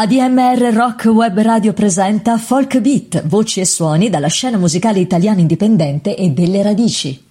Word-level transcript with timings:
ADMR 0.00 0.72
Rock 0.74 1.06
Web 1.06 1.40
Radio 1.40 1.72
presenta 1.72 2.38
Folk 2.38 2.78
Beat, 2.78 3.26
voci 3.26 3.58
e 3.58 3.64
suoni 3.64 4.08
dalla 4.08 4.28
scena 4.28 4.56
musicale 4.56 5.00
italiana 5.00 5.40
indipendente 5.40 6.14
e 6.14 6.30
delle 6.30 6.62
radici. 6.62 7.27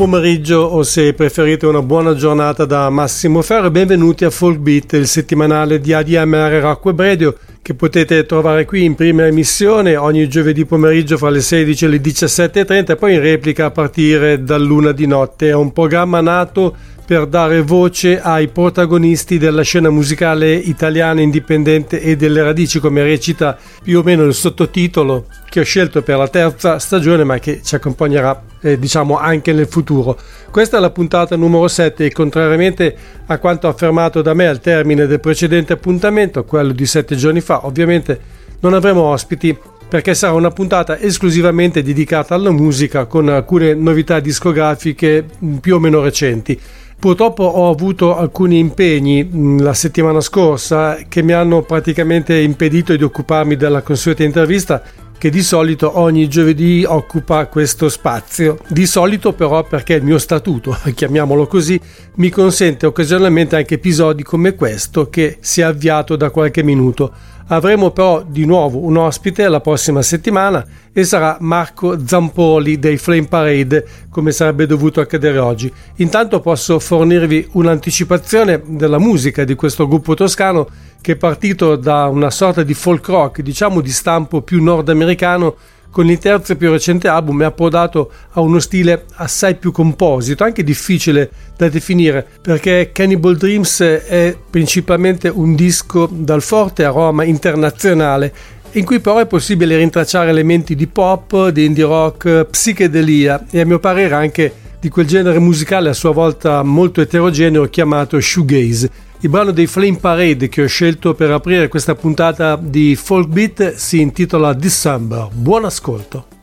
Pomeriggio 0.00 0.60
o 0.60 0.82
se 0.82 1.12
preferite 1.12 1.66
una 1.66 1.82
buona 1.82 2.14
giornata 2.14 2.64
da 2.64 2.88
Massimo 2.88 3.42
Ferro 3.42 3.66
e 3.66 3.70
benvenuti 3.70 4.24
a 4.24 4.30
Folk 4.30 4.56
Beat, 4.56 4.94
il 4.94 5.06
settimanale 5.06 5.78
di 5.78 5.92
ADMR 5.92 6.52
Rock 6.52 6.86
Web 6.86 7.00
Radio 7.00 7.36
che 7.60 7.74
potete 7.74 8.24
trovare 8.24 8.64
qui 8.64 8.82
in 8.82 8.94
prima 8.94 9.26
emissione 9.26 9.96
ogni 9.96 10.26
giovedì 10.26 10.64
pomeriggio 10.64 11.18
fra 11.18 11.28
le 11.28 11.42
16 11.42 11.84
e 11.84 11.88
le 11.88 11.98
17.30 11.98 12.92
e 12.92 12.96
poi 12.96 13.12
in 13.12 13.20
replica 13.20 13.66
a 13.66 13.70
partire 13.72 14.42
dall'una 14.42 14.92
di 14.92 15.06
notte. 15.06 15.50
È 15.50 15.54
un 15.54 15.70
programma 15.70 16.22
nato 16.22 16.74
per 17.04 17.26
dare 17.26 17.60
voce 17.60 18.22
ai 18.22 18.48
protagonisti 18.48 19.36
della 19.36 19.60
scena 19.60 19.90
musicale 19.90 20.54
italiana 20.54 21.20
indipendente 21.20 22.00
e 22.00 22.16
delle 22.16 22.42
radici, 22.42 22.80
come 22.80 23.02
recita 23.02 23.54
più 23.82 23.98
o 23.98 24.02
meno 24.02 24.24
il 24.24 24.32
sottotitolo 24.32 25.26
che 25.46 25.60
ho 25.60 25.64
scelto 25.64 26.00
per 26.00 26.16
la 26.16 26.28
terza 26.28 26.78
stagione, 26.78 27.22
ma 27.22 27.38
che 27.38 27.60
ci 27.62 27.74
accompagnerà 27.74 28.49
eh, 28.60 28.78
diciamo 28.78 29.18
anche 29.18 29.52
nel 29.52 29.66
futuro. 29.66 30.18
Questa 30.50 30.76
è 30.76 30.80
la 30.80 30.90
puntata 30.90 31.36
numero 31.36 31.68
7 31.68 32.06
e 32.06 32.12
contrariamente 32.12 32.96
a 33.26 33.38
quanto 33.38 33.68
affermato 33.68 34.22
da 34.22 34.34
me 34.34 34.46
al 34.46 34.60
termine 34.60 35.06
del 35.06 35.20
precedente 35.20 35.72
appuntamento, 35.72 36.44
quello 36.44 36.72
di 36.72 36.86
sette 36.86 37.16
giorni 37.16 37.40
fa, 37.40 37.66
ovviamente 37.66 38.38
non 38.60 38.74
avremo 38.74 39.02
ospiti 39.02 39.56
perché 39.88 40.14
sarà 40.14 40.34
una 40.34 40.52
puntata 40.52 40.98
esclusivamente 41.00 41.82
dedicata 41.82 42.36
alla 42.36 42.52
musica 42.52 43.06
con 43.06 43.28
alcune 43.28 43.74
novità 43.74 44.20
discografiche 44.20 45.24
più 45.60 45.74
o 45.74 45.78
meno 45.80 46.00
recenti. 46.00 46.58
Purtroppo 47.00 47.44
ho 47.44 47.70
avuto 47.70 48.14
alcuni 48.14 48.58
impegni 48.58 49.24
mm, 49.24 49.60
la 49.60 49.72
settimana 49.72 50.20
scorsa 50.20 50.98
che 51.08 51.22
mi 51.22 51.32
hanno 51.32 51.62
praticamente 51.62 52.38
impedito 52.38 52.94
di 52.94 53.02
occuparmi 53.02 53.56
della 53.56 53.80
consueta 53.80 54.22
intervista 54.22 54.82
che 55.16 55.30
di 55.30 55.42
solito 55.42 55.98
ogni 55.98 56.28
giovedì 56.28 56.84
occupa 56.86 57.46
questo 57.46 57.88
spazio. 57.88 58.58
Di 58.68 58.84
solito 58.84 59.32
però 59.32 59.62
perché 59.62 59.94
il 59.94 60.02
mio 60.02 60.18
statuto, 60.18 60.76
chiamiamolo 60.94 61.46
così, 61.46 61.80
mi 62.16 62.28
consente 62.28 62.84
occasionalmente 62.84 63.56
anche 63.56 63.74
episodi 63.74 64.22
come 64.22 64.54
questo 64.54 65.08
che 65.08 65.38
si 65.40 65.62
è 65.62 65.64
avviato 65.64 66.16
da 66.16 66.28
qualche 66.28 66.62
minuto. 66.62 67.12
Avremo 67.52 67.90
però 67.90 68.22
di 68.24 68.44
nuovo 68.44 68.78
un 68.78 68.96
ospite 68.96 69.48
la 69.48 69.58
prossima 69.58 70.02
settimana 70.02 70.64
e 70.92 71.02
sarà 71.02 71.36
Marco 71.40 71.98
Zampoli 72.06 72.78
dei 72.78 72.96
Flame 72.96 73.26
Parade, 73.26 73.84
come 74.08 74.30
sarebbe 74.30 74.66
dovuto 74.66 75.00
accadere 75.00 75.38
oggi. 75.38 75.72
Intanto 75.96 76.38
posso 76.38 76.78
fornirvi 76.78 77.48
un'anticipazione 77.52 78.62
della 78.64 79.00
musica 79.00 79.42
di 79.42 79.56
questo 79.56 79.88
gruppo 79.88 80.14
toscano 80.14 80.68
che 81.00 81.12
è 81.12 81.16
partito 81.16 81.74
da 81.74 82.06
una 82.06 82.30
sorta 82.30 82.62
di 82.62 82.74
folk 82.74 83.08
rock, 83.08 83.40
diciamo 83.42 83.80
di 83.80 83.90
stampo 83.90 84.42
più 84.42 84.62
nordamericano, 84.62 85.56
con 85.90 86.08
il 86.08 86.18
terzo 86.18 86.52
e 86.52 86.56
più 86.56 86.70
recente 86.70 87.08
album 87.08 87.42
è 87.42 87.46
approdato 87.46 88.10
a 88.32 88.40
uno 88.40 88.60
stile 88.60 89.04
assai 89.16 89.56
più 89.56 89.72
composito, 89.72 90.44
anche 90.44 90.62
difficile 90.62 91.30
da 91.56 91.68
definire, 91.68 92.26
perché 92.40 92.90
Cannibal 92.92 93.36
Dreams 93.36 93.80
è 93.80 94.36
principalmente 94.48 95.28
un 95.28 95.54
disco 95.54 96.08
dal 96.10 96.42
forte 96.42 96.84
aroma 96.84 97.24
internazionale 97.24 98.32
in 98.74 98.84
cui 98.84 99.00
però 99.00 99.18
è 99.18 99.26
possibile 99.26 99.76
rintracciare 99.76 100.30
elementi 100.30 100.76
di 100.76 100.86
pop, 100.86 101.48
di 101.48 101.64
indie 101.64 101.84
rock, 101.84 102.44
psichedelia 102.44 103.46
e 103.50 103.60
a 103.60 103.66
mio 103.66 103.80
parere 103.80 104.14
anche 104.14 104.52
di 104.78 104.88
quel 104.88 105.06
genere 105.06 105.40
musicale 105.40 105.88
a 105.88 105.92
sua 105.92 106.12
volta 106.12 106.62
molto 106.62 107.00
eterogeneo 107.00 107.64
chiamato 107.64 108.20
shoegaze. 108.20 109.09
Il 109.22 109.28
brano 109.28 109.50
dei 109.50 109.66
Flame 109.66 109.98
Parade 109.98 110.48
che 110.48 110.62
ho 110.62 110.66
scelto 110.66 111.12
per 111.12 111.30
aprire 111.30 111.68
questa 111.68 111.94
puntata 111.94 112.56
di 112.56 112.96
Folk 112.96 113.28
Beat 113.28 113.74
si 113.74 114.00
intitola 114.00 114.54
December. 114.54 115.28
Buon 115.30 115.66
ascolto! 115.66 116.39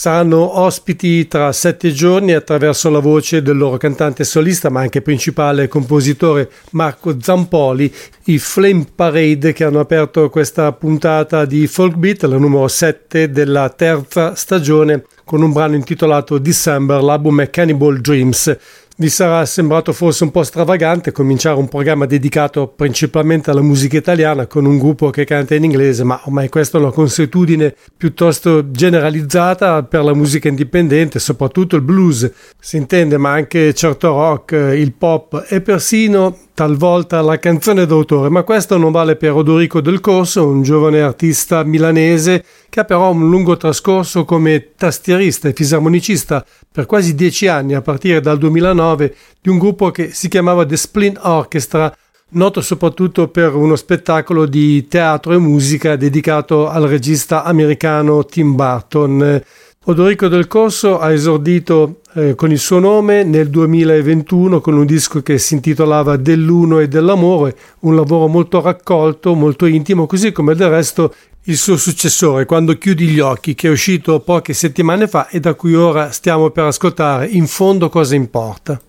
Saranno 0.00 0.58
ospiti 0.60 1.28
tra 1.28 1.52
sette 1.52 1.92
giorni 1.92 2.32
attraverso 2.32 2.88
la 2.88 3.00
voce 3.00 3.42
del 3.42 3.58
loro 3.58 3.76
cantante 3.76 4.24
solista, 4.24 4.70
ma 4.70 4.80
anche 4.80 5.02
principale 5.02 5.68
compositore 5.68 6.50
Marco 6.70 7.20
Zampoli, 7.20 7.92
i 8.24 8.38
Flame 8.38 8.86
Parade 8.94 9.52
che 9.52 9.62
hanno 9.62 9.78
aperto 9.78 10.30
questa 10.30 10.72
puntata 10.72 11.44
di 11.44 11.66
Folk 11.66 11.96
Beat, 11.96 12.22
la 12.22 12.38
numero 12.38 12.66
7 12.66 13.30
della 13.30 13.68
terza 13.68 14.34
stagione, 14.34 15.04
con 15.22 15.42
un 15.42 15.52
brano 15.52 15.74
intitolato 15.74 16.38
December, 16.38 17.02
l'album 17.02 17.42
è 17.42 17.50
Cannibal 17.50 18.00
Dreams. 18.00 18.56
Vi 19.00 19.08
sarà 19.08 19.46
sembrato 19.46 19.94
forse 19.94 20.24
un 20.24 20.30
po' 20.30 20.42
stravagante 20.42 21.10
cominciare 21.10 21.56
un 21.56 21.68
programma 21.68 22.04
dedicato 22.04 22.66
principalmente 22.66 23.48
alla 23.48 23.62
musica 23.62 23.96
italiana 23.96 24.46
con 24.46 24.66
un 24.66 24.76
gruppo 24.76 25.08
che 25.08 25.24
canta 25.24 25.54
in 25.54 25.64
inglese, 25.64 26.04
ma 26.04 26.20
ormai 26.26 26.50
questa 26.50 26.76
è 26.76 26.82
una 26.82 26.90
consuetudine 26.90 27.74
piuttosto 27.96 28.70
generalizzata 28.70 29.84
per 29.84 30.04
la 30.04 30.12
musica 30.12 30.48
indipendente, 30.48 31.18
soprattutto 31.18 31.76
il 31.76 31.82
blues, 31.82 32.30
si 32.58 32.76
intende, 32.76 33.16
ma 33.16 33.32
anche 33.32 33.72
certo 33.72 34.08
rock, 34.08 34.52
il 34.76 34.92
pop 34.92 35.46
e 35.48 35.62
persino 35.62 36.36
talvolta 36.60 37.22
la 37.22 37.38
canzone 37.38 37.86
d'autore, 37.86 38.28
ma 38.28 38.42
questo 38.42 38.76
non 38.76 38.92
vale 38.92 39.16
per 39.16 39.32
Odorico 39.32 39.80
del 39.80 39.98
Corso, 40.00 40.46
un 40.46 40.60
giovane 40.60 41.00
artista 41.00 41.64
milanese 41.64 42.44
che 42.68 42.80
ha 42.80 42.84
però 42.84 43.12
un 43.12 43.30
lungo 43.30 43.56
trascorso 43.56 44.26
come 44.26 44.72
tastierista 44.76 45.48
e 45.48 45.54
fisarmonicista 45.54 46.44
per 46.70 46.84
quasi 46.84 47.14
dieci 47.14 47.46
anni 47.46 47.72
a 47.72 47.80
partire 47.80 48.20
dal 48.20 48.36
2009 48.36 49.14
di 49.40 49.48
un 49.48 49.56
gruppo 49.56 49.90
che 49.90 50.10
si 50.10 50.28
chiamava 50.28 50.66
The 50.66 50.76
Splint 50.76 51.18
Orchestra, 51.22 51.96
noto 52.32 52.60
soprattutto 52.60 53.28
per 53.28 53.54
uno 53.54 53.74
spettacolo 53.74 54.44
di 54.44 54.86
teatro 54.86 55.32
e 55.32 55.38
musica 55.38 55.96
dedicato 55.96 56.68
al 56.68 56.82
regista 56.82 57.42
americano 57.42 58.26
Tim 58.26 58.54
Burton. 58.54 59.42
Odorico 59.84 60.28
del 60.28 60.46
Corso 60.46 60.98
ha 60.98 61.10
esordito 61.10 61.99
eh, 62.14 62.34
con 62.34 62.50
il 62.50 62.58
suo 62.58 62.78
nome 62.78 63.22
nel 63.22 63.48
2021 63.48 64.60
con 64.60 64.76
un 64.76 64.84
disco 64.84 65.22
che 65.22 65.38
si 65.38 65.54
intitolava 65.54 66.16
Dell'uno 66.16 66.80
e 66.80 66.88
dell'amore, 66.88 67.56
un 67.80 67.94
lavoro 67.94 68.26
molto 68.26 68.60
raccolto, 68.60 69.34
molto 69.34 69.66
intimo, 69.66 70.06
così 70.06 70.32
come 70.32 70.54
del 70.54 70.70
resto 70.70 71.14
il 71.44 71.56
suo 71.56 71.76
successore 71.76 72.44
Quando 72.44 72.76
chiudi 72.76 73.06
gli 73.06 73.20
occhi, 73.20 73.54
che 73.54 73.68
è 73.68 73.70
uscito 73.70 74.20
poche 74.20 74.52
settimane 74.52 75.06
fa 75.06 75.28
e 75.28 75.40
da 75.40 75.54
cui 75.54 75.74
ora 75.74 76.10
stiamo 76.10 76.50
per 76.50 76.64
ascoltare 76.64 77.26
In 77.26 77.46
fondo 77.46 77.88
cosa 77.88 78.14
importa. 78.14 78.80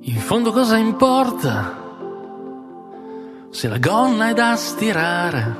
In 0.00 0.16
fondo 0.20 0.52
cosa 0.52 0.76
importa? 0.76 1.77
Se 3.58 3.66
la 3.66 3.78
gonna 3.78 4.28
è 4.28 4.34
da 4.34 4.54
stirare, 4.54 5.56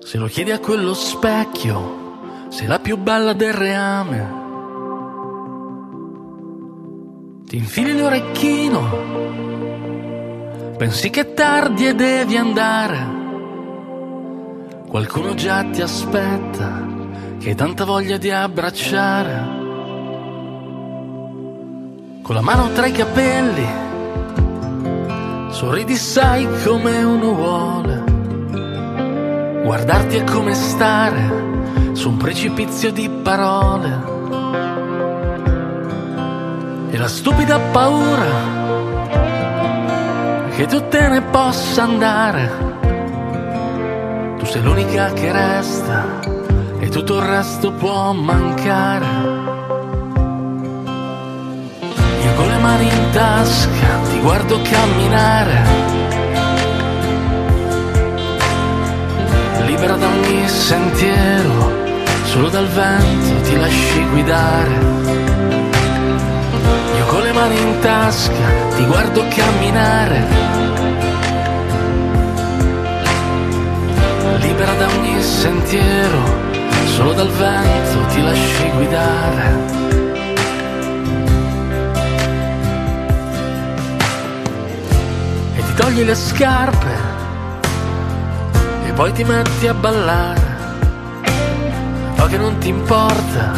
se 0.00 0.18
lo 0.18 0.26
chiedi 0.26 0.50
a 0.50 0.58
quello 0.58 0.92
specchio, 0.92 2.48
sei 2.48 2.66
la 2.66 2.80
più 2.80 2.96
bella 2.96 3.32
del 3.32 3.52
reame. 3.52 4.40
Ti 7.46 7.56
infili 7.56 7.96
l'orecchino, 7.96 8.80
pensi 10.78 11.10
che 11.10 11.20
è 11.20 11.32
tardi 11.32 11.86
e 11.86 11.94
devi 11.94 12.36
andare. 12.36 12.98
Qualcuno 14.88 15.34
già 15.34 15.62
ti 15.62 15.80
aspetta, 15.80 16.84
che 17.38 17.50
hai 17.50 17.54
tanta 17.54 17.84
voglia 17.84 18.16
di 18.16 18.32
abbracciare. 18.32 19.60
Con 22.20 22.34
la 22.34 22.40
mano 22.40 22.72
tra 22.72 22.86
i 22.86 22.92
capelli 22.92 23.90
Sorridi 25.62 25.94
sai 25.94 26.44
come 26.64 27.04
uno 27.04 27.34
vuole. 27.34 28.02
Guardarti 29.62 30.16
è 30.16 30.24
come 30.24 30.54
stare 30.54 31.92
su 31.92 32.08
un 32.08 32.16
precipizio 32.16 32.90
di 32.90 33.08
parole. 33.08 34.02
E 36.90 36.98
la 36.98 37.06
stupida 37.06 37.60
paura 37.60 38.26
che 40.56 40.66
tu 40.66 40.88
te 40.88 41.08
ne 41.08 41.22
possa 41.22 41.84
andare. 41.84 42.50
Tu 44.38 44.44
sei 44.46 44.62
l'unica 44.64 45.12
che 45.12 45.30
resta 45.30 46.18
e 46.80 46.88
tutto 46.88 47.18
il 47.18 47.22
resto 47.22 47.70
può 47.70 48.12
mancare. 48.12 49.31
Mani 52.62 52.86
in 52.86 53.10
tasca 53.10 53.90
ti 54.08 54.20
guardo 54.20 54.60
camminare. 54.62 55.60
Libera 59.66 59.96
da 59.96 60.06
ogni 60.06 60.48
sentiero, 60.48 61.72
solo 62.24 62.48
dal 62.48 62.68
vento 62.68 63.40
ti 63.42 63.56
lasci 63.56 64.06
guidare. 64.10 64.76
Io 66.96 67.04
con 67.06 67.22
le 67.22 67.32
mani 67.32 67.58
in 67.58 67.78
tasca 67.80 68.48
ti 68.76 68.84
guardo 68.86 69.24
camminare. 69.28 70.20
Libera 74.38 74.72
da 74.74 74.86
ogni 74.86 75.20
sentiero, 75.20 76.22
solo 76.94 77.12
dal 77.12 77.30
vento 77.30 78.06
ti 78.12 78.22
lasci 78.22 78.70
guidare. 78.76 80.01
Ti 85.72 85.80
togli 85.80 86.04
le 86.04 86.14
scarpe 86.14 86.94
e 88.84 88.92
poi 88.92 89.10
ti 89.12 89.24
metti 89.24 89.66
a 89.66 89.72
ballare. 89.72 90.40
O 92.18 92.26
che 92.26 92.36
non 92.36 92.58
ti 92.58 92.68
importa 92.68 93.52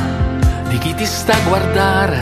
di 0.68 0.78
chi 0.78 0.94
ti 0.94 1.04
sta 1.04 1.32
a 1.32 1.48
guardare. 1.48 2.18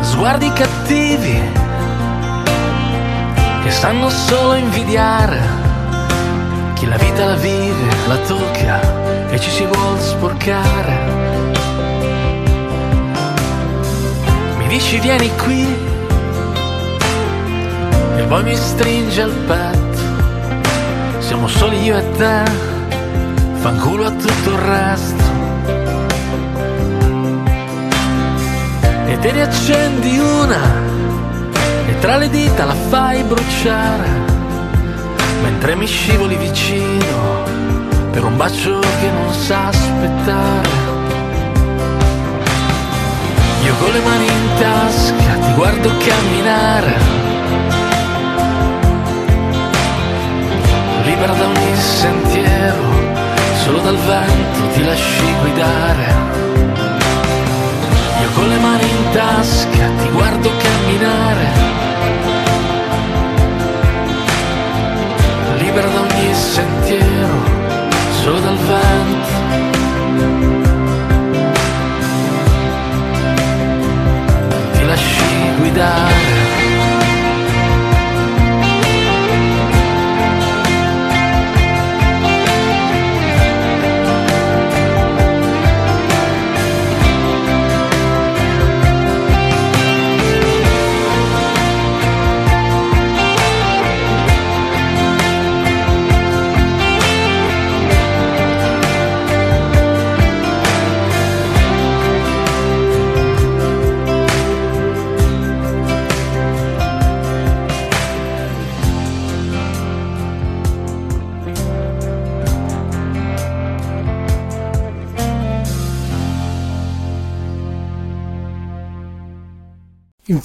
Sguardi 0.00 0.50
cattivi 0.52 1.38
che 3.62 3.70
sanno 3.70 4.08
solo 4.08 4.54
invidiare. 4.54 5.38
Chi 6.74 6.86
la 6.86 6.96
vita 6.96 7.26
la 7.26 7.36
vive, 7.36 7.88
la 8.06 8.16
tocca 8.16 9.28
e 9.28 9.38
ci 9.38 9.50
si 9.50 9.66
vuol 9.66 10.00
sporcare. 10.00 11.18
Mi 14.56 14.66
dici 14.66 14.98
vieni 14.98 15.30
qui 15.36 15.88
poi 18.30 18.44
mi 18.44 18.54
stringe 18.54 19.22
il 19.22 19.34
petto. 19.44 21.18
Siamo 21.18 21.48
soli 21.48 21.82
io 21.82 21.96
e 21.96 22.10
te, 22.12 22.42
fanculo 23.54 24.06
a 24.06 24.10
tutto 24.12 24.50
il 24.50 24.58
resto. 24.58 25.24
E 29.06 29.18
te 29.18 29.32
ne 29.32 29.42
accendi 29.42 30.16
una 30.20 30.62
e 31.88 31.98
tra 31.98 32.18
le 32.18 32.30
dita 32.30 32.66
la 32.66 32.76
fai 32.88 33.20
bruciare, 33.24 34.08
mentre 35.42 35.74
mi 35.74 35.86
scivoli 35.86 36.36
vicino 36.36 37.42
per 38.12 38.22
un 38.22 38.36
bacio 38.36 38.78
che 38.78 39.10
non 39.10 39.34
sa 39.34 39.66
aspettare. 39.66 40.68
Io 43.64 43.74
con 43.74 43.90
le 43.90 44.00
mani 44.00 44.24
in 44.24 44.48
tasca 44.56 45.34
ti 45.34 45.52
guardo 45.56 45.90
camminare 45.98 47.19
libera 51.20 51.34
da 51.34 51.48
ogni 51.48 51.76
sentiero, 51.76 52.82
solo 53.62 53.78
dal 53.80 53.96
vento 53.96 54.72
ti 54.72 54.82
lasci 54.82 55.34
guidare. 55.42 56.14
Io 58.22 58.30
con 58.34 58.48
le 58.48 58.56
mani 58.56 58.88
in 58.88 59.10
tasca 59.12 59.90
ti 59.98 60.08
guardo 60.12 60.50
camminare. 60.62 61.48
Libera 65.58 65.88
da 65.88 66.00
ogni 66.00 66.34
sentiero, 66.34 67.44
solo 68.22 68.38
dal 68.40 68.56
vento. 68.56 69.19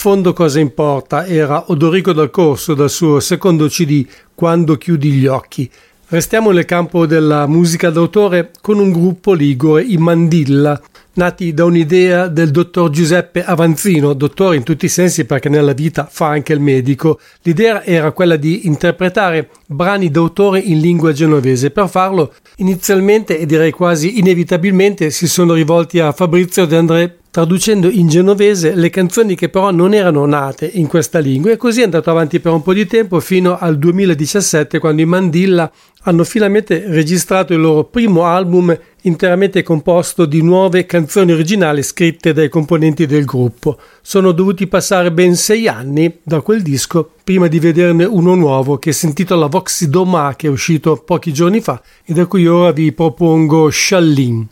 Fondo 0.06 0.34
cosa 0.34 0.60
importa? 0.60 1.26
Era 1.26 1.72
Odorico 1.72 2.14
dal 2.14 2.30
Corso 2.30 2.76
dal 2.76 2.92
suo 2.92 3.20
secondo 3.20 3.66
CD 3.66 4.06
Quando 4.36 4.78
chiudi 4.78 5.10
gli 5.10 5.26
occhi. 5.26 5.68
Restiamo 6.10 6.52
nel 6.52 6.66
campo 6.66 7.08
della 7.08 7.48
musica 7.48 7.90
d'autore 7.90 8.52
con 8.62 8.78
un 8.78 8.92
gruppo 8.92 9.34
ligure, 9.34 9.82
i 9.82 9.98
Mandilla, 9.98 10.80
nati 11.14 11.56
da 11.56 11.66
un'idea 11.66 12.28
del 12.28 12.52
dottor 12.52 12.92
Giuseppe 12.92 13.44
Avanzino, 13.44 14.14
dottore 14.14 14.58
in 14.58 14.62
tutti 14.62 14.86
i 14.86 14.90
sensi 14.90 15.26
perché 15.26 15.50
nella 15.50 15.74
vita 15.74 16.08
fa 16.08 16.28
anche 16.28 16.54
il 16.54 16.60
medico. 16.60 17.20
L'idea 17.42 17.84
era 17.84 18.12
quella 18.12 18.36
di 18.36 18.68
interpretare 18.68 19.50
brani 19.66 20.12
d'autore 20.12 20.60
in 20.60 20.82
lingua 20.82 21.14
genovese. 21.14 21.72
Per 21.72 21.90
farlo, 21.90 22.32
inizialmente 22.58 23.40
e 23.40 23.48
direi 23.48 23.72
quasi 23.72 24.20
inevitabilmente, 24.20 25.10
si 25.10 25.28
sono 25.28 25.54
rivolti 25.54 26.00
a 26.00 26.12
Fabrizio 26.12 26.68
De 26.68 26.78
André 26.78 27.18
traducendo 27.36 27.90
in 27.90 28.08
genovese 28.08 28.76
le 28.76 28.90
canzoni 28.90 29.36
che 29.36 29.50
però 29.50 29.70
non 29.70 29.94
erano 29.94 30.26
nate 30.26 30.72
in 30.72 30.88
questa 30.88 31.20
lingua 31.20 31.52
e 31.52 31.58
così 31.58 31.82
è 31.82 31.84
andato 31.84 32.10
avanti 32.10 32.40
per 32.40 32.54
un 32.54 32.62
po' 32.62 32.72
di 32.72 32.86
tempo 32.86 33.20
fino 33.20 33.58
al 33.58 33.78
2017 33.78 34.80
quando 34.80 35.02
i 35.02 35.06
Mandilla 35.06 35.70
hanno 36.04 36.24
finalmente 36.24 36.86
registrato 36.88 37.52
il 37.52 37.60
loro 37.60 37.84
primo 37.84 38.24
album 38.24 38.74
interamente 39.02 39.64
composto 39.64 40.24
di 40.24 40.42
nuove 40.42 40.86
canzoni 40.86 41.34
originali 41.34 41.84
scritte 41.84 42.32
dai 42.32 42.48
componenti 42.48 43.06
del 43.06 43.26
gruppo. 43.26 43.80
Sono 44.02 44.32
dovuti 44.32 44.68
passare 44.68 45.12
ben 45.12 45.36
sei 45.36 45.68
anni 45.68 46.20
da 46.24 46.40
quel 46.40 46.62
disco 46.62 47.16
prima 47.22 47.48
di 47.48 47.60
vederne 47.60 48.06
uno 48.06 48.36
nuovo 48.36 48.78
che 48.78 48.94
si 48.94 49.08
intitola 49.08 49.48
Voxidoma 49.48 50.36
che 50.38 50.48
è 50.48 50.50
uscito 50.50 50.96
pochi 50.96 51.34
giorni 51.34 51.60
fa 51.60 51.82
e 52.06 52.14
da 52.14 52.28
cui 52.28 52.48
ora 52.48 52.72
vi 52.72 52.94
propongo 52.94 53.70
Shallin. 53.70 54.48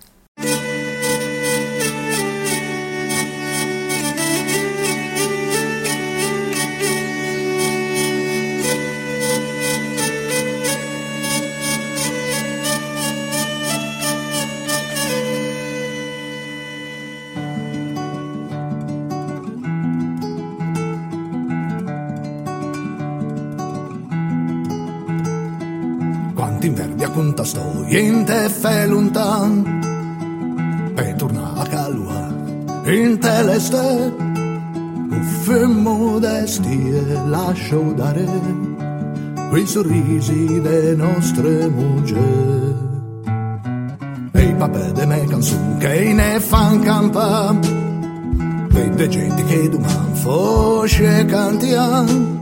Teleste 33.74 34.14
uffe 35.10 35.66
modesti 35.66 36.90
e 36.90 37.18
lascio 37.28 37.82
dare 37.96 38.26
quei 39.50 39.66
sorrisi 39.66 40.62
delle 40.62 40.96
nostre 40.96 41.68
mugge 41.68 42.16
e 44.32 44.42
i 44.42 44.54
papè 44.56 44.92
de 44.92 45.06
me 45.06 45.26
canzoni 45.26 45.78
che 45.78 46.14
ne 46.14 46.40
fan 46.40 46.80
campa 46.82 47.56
vede 48.70 49.08
gente 49.08 49.44
che 49.44 49.70
domani 49.70 50.14
fosce 50.14 51.26
cantiamo 51.26 52.42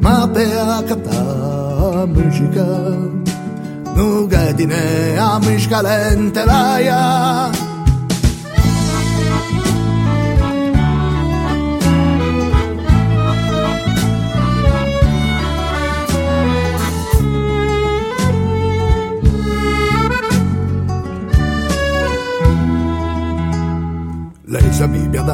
ma 0.00 0.28
per 0.28 0.58
a 0.58 0.82
captare 0.82 2.06
musica 2.06 2.66
nugadine 3.94 5.18
amishkalente 5.18 6.44
laya 6.44 7.50
Lei 7.50 7.61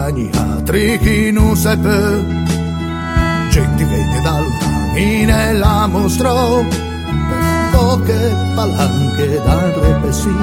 sa 0.09 0.15
Bibbia 0.15 0.31
d'ogni 0.31 0.31
altri 0.35 0.99
chi 0.99 1.31
non 1.31 1.57
seppe 1.57 2.25
Gente 3.51 3.85
venne 3.85 4.21
da 4.23 4.41
lontani 4.41 5.25
nella 5.25 5.87
mostrò. 5.87 6.63
Poche 7.71 8.35
palanche 8.55 9.41
dal 9.45 9.73
repessin, 9.73 10.37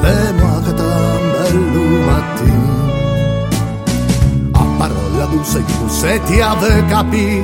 le 0.00 0.32
muacatan 0.38 1.22
bellu 1.32 2.04
mattin. 2.04 2.62
A 4.52 4.64
parola 4.78 5.24
dulce 5.26 5.62
di 5.64 5.74
se 5.88 6.20
ti 6.24 6.40
ave 6.40 6.84
capi, 6.86 7.42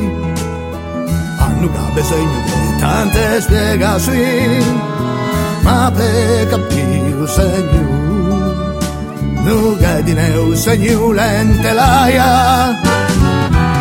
hanno 1.39 1.71
bisogno 1.95 2.41
di 2.45 2.79
tante 2.79 3.41
spiegazioni, 3.41 4.65
ma 5.63 5.93
per 5.95 6.49
capire 6.49 7.27
segno, 7.27 8.00
nuga 9.43 10.01
di 10.01 10.15
neu 10.15 10.55
segno 10.55 11.13
lente 11.13 11.73
laia. 11.73 12.81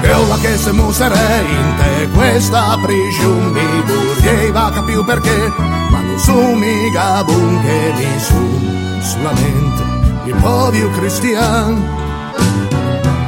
E 0.02 0.14
ora 0.14 0.38
che 0.38 0.58
se 0.58 0.72
musere 0.72 1.44
in 1.48 1.76
te 1.78 2.08
questa 2.14 2.78
prigione 2.82 3.62
mi 3.62 4.52
vorrei 4.52 4.84
più 4.86 5.04
perché 5.04 5.52
ma 5.90 6.02
non 6.02 6.18
sono 6.18 6.56
mica 6.56 7.24
che 7.26 7.94
mi 7.96 8.20
su 8.20 8.60
solamente 9.02 9.84
il 10.26 10.36
povero 10.36 10.90
cristiano 10.92 11.98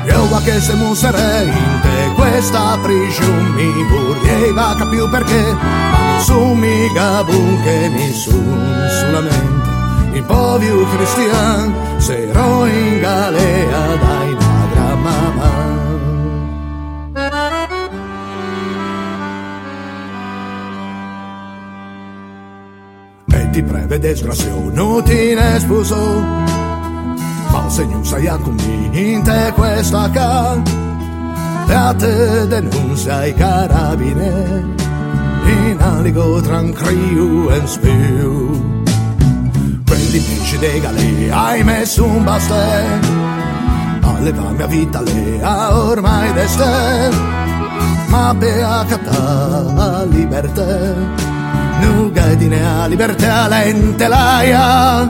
E 0.05 0.15
ora 0.15 0.39
che 0.39 0.59
se 0.59 0.73
musere 0.75 1.43
in 1.43 1.79
te 1.81 2.11
questa 2.15 2.77
prigione 2.81 3.49
mi 3.49 3.83
vorrei 3.89 4.89
più 4.89 5.09
perché 5.09 5.53
ma 5.91 5.99
non 5.99 6.21
sono 6.21 6.53
mica 6.55 7.23
che 7.63 7.89
mi 7.93 8.13
su 8.13 8.31
solamente 8.31 9.50
il 10.21 10.27
povero 10.27 10.85
cristiano 10.85 11.73
se 11.97 12.29
ero 12.29 12.65
in 12.65 12.99
galea 12.99 13.95
dai 13.95 14.31
una 14.31 14.67
gramma 14.71 15.19
ti 23.51 23.63
prevede 23.63 24.15
sgrazione 24.15 25.03
ti 25.03 25.33
ne 25.33 25.59
sposò 25.59 26.19
ma 27.51 27.69
se 27.69 27.85
non 27.85 28.05
sai 28.05 28.27
a 28.27 28.37
convinte 28.37 29.51
questa 29.55 30.09
ca 30.09 30.61
a 31.73 31.93
te 31.93 32.47
denuncia 32.47 33.25
i 33.25 33.33
carabine 33.33 34.79
in 35.45 35.77
aligo 35.79 36.39
tranquillo 36.41 37.49
e 37.49 37.61
spiù 37.65 38.70
quelli 40.11 40.19
pesci 40.19 40.57
de 40.57 40.79
gale 40.81 41.31
hai 41.31 41.63
messo 41.63 42.05
un 42.05 42.23
bastè 42.23 42.99
alle 44.01 44.31
la 44.31 44.49
mia 44.49 44.67
vita 44.67 45.01
lea 45.01 45.73
ormai 45.73 46.33
d'este. 46.33 47.09
Ma 48.07 48.33
beata 48.33 50.05
libertà. 50.09 51.19
Nugadine 51.79 52.65
a 52.65 52.87
libertà 52.87 53.47
lente 53.47 54.07
laia 54.07 55.09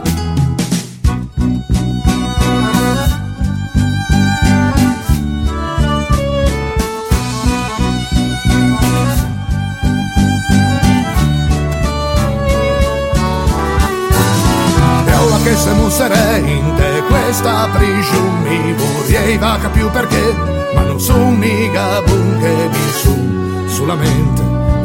questa 17.32 17.66
prigione 17.72 18.74
vorrei 18.74 19.38
vaca 19.38 19.70
più 19.70 19.90
perché 19.90 20.34
ma 20.74 20.82
non 20.82 21.00
sono 21.00 21.30
mica 21.30 22.02
bun 22.02 22.38
che 22.38 22.68
mi 22.70 22.92
su 22.92 23.68
solamente 23.68 24.42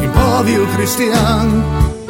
povero 0.08 0.66
cristian. 0.68 2.06
che 2.06 2.07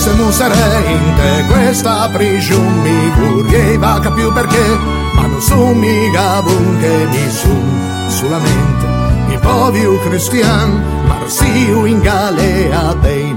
se 0.00 0.14
non 0.14 0.32
sarei 0.32 0.92
in 0.92 1.14
te 1.16 1.44
questa 1.46 2.08
prigione 2.10 2.90
mi 3.52 3.76
vaca 3.76 4.10
più 4.10 4.32
perché 4.32 4.78
ma 5.14 5.26
non 5.26 5.42
sono 5.42 5.74
mica 5.74 6.40
buon 6.40 6.78
che 6.80 7.06
mi 7.10 7.30
su 7.30 7.54
solamente 8.08 8.86
i 9.28 9.38
poveri 9.38 9.98
cristiani 10.00 10.80
Marsiu 11.06 11.84
in 11.84 12.00
galea 12.00 12.94
dei 12.94 13.34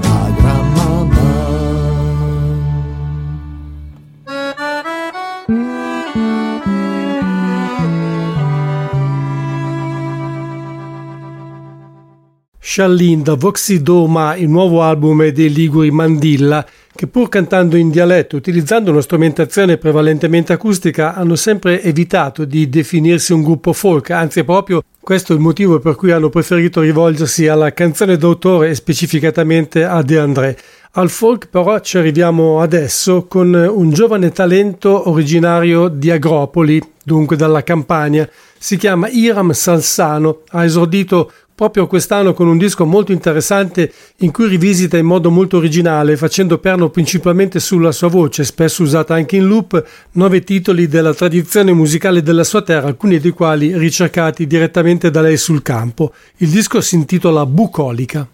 Sciallinda 12.74 13.34
Voxidoma, 13.34 14.34
il 14.34 14.48
nuovo 14.48 14.82
album 14.82 15.28
dei 15.28 15.52
Liguri 15.52 15.92
Mandilla, 15.92 16.66
che 16.92 17.06
pur 17.06 17.28
cantando 17.28 17.76
in 17.76 17.88
dialetto, 17.88 18.34
utilizzando 18.34 18.90
una 18.90 19.00
strumentazione 19.00 19.76
prevalentemente 19.76 20.52
acustica, 20.52 21.14
hanno 21.14 21.36
sempre 21.36 21.80
evitato 21.84 22.44
di 22.44 22.68
definirsi 22.68 23.32
un 23.32 23.44
gruppo 23.44 23.72
folk, 23.72 24.10
anzi 24.10 24.40
è 24.40 24.44
proprio 24.44 24.82
questo 25.00 25.34
il 25.34 25.38
motivo 25.38 25.78
per 25.78 25.94
cui 25.94 26.10
hanno 26.10 26.30
preferito 26.30 26.80
rivolgersi 26.80 27.46
alla 27.46 27.72
canzone 27.72 28.16
d'autore 28.16 28.70
e 28.70 28.74
specificatamente 28.74 29.84
a 29.84 30.02
De 30.02 30.18
André. 30.18 30.58
Al 30.96 31.10
folk 31.10 31.48
però 31.50 31.78
ci 31.78 31.98
arriviamo 31.98 32.60
adesso 32.60 33.26
con 33.26 33.54
un 33.54 33.90
giovane 33.90 34.30
talento 34.30 35.10
originario 35.10 35.86
di 35.86 36.10
Agropoli, 36.10 36.82
dunque 37.04 37.36
dalla 37.36 37.62
Campania. 37.62 38.28
Si 38.56 38.76
chiama 38.76 39.08
Iram 39.08 39.50
Salsano, 39.52 40.40
ha 40.50 40.64
esordito 40.64 41.30
proprio 41.54 41.86
quest'anno 41.86 42.34
con 42.34 42.48
un 42.48 42.58
disco 42.58 42.84
molto 42.84 43.12
interessante 43.12 43.92
in 44.18 44.32
cui 44.32 44.48
rivisita 44.48 44.96
in 44.96 45.06
modo 45.06 45.30
molto 45.30 45.56
originale, 45.56 46.16
facendo 46.16 46.58
perno 46.58 46.90
principalmente 46.90 47.60
sulla 47.60 47.92
sua 47.92 48.08
voce, 48.08 48.44
spesso 48.44 48.82
usata 48.82 49.14
anche 49.14 49.36
in 49.36 49.46
loop, 49.46 49.82
nove 50.12 50.42
titoli 50.42 50.88
della 50.88 51.14
tradizione 51.14 51.72
musicale 51.72 52.22
della 52.22 52.44
sua 52.44 52.62
terra, 52.62 52.88
alcuni 52.88 53.20
dei 53.20 53.30
quali 53.30 53.76
ricercati 53.76 54.46
direttamente 54.46 55.10
da 55.10 55.20
lei 55.20 55.36
sul 55.36 55.62
campo. 55.62 56.12
Il 56.38 56.48
disco 56.48 56.80
si 56.80 56.96
intitola 56.96 57.46
Bucolica. 57.46 58.33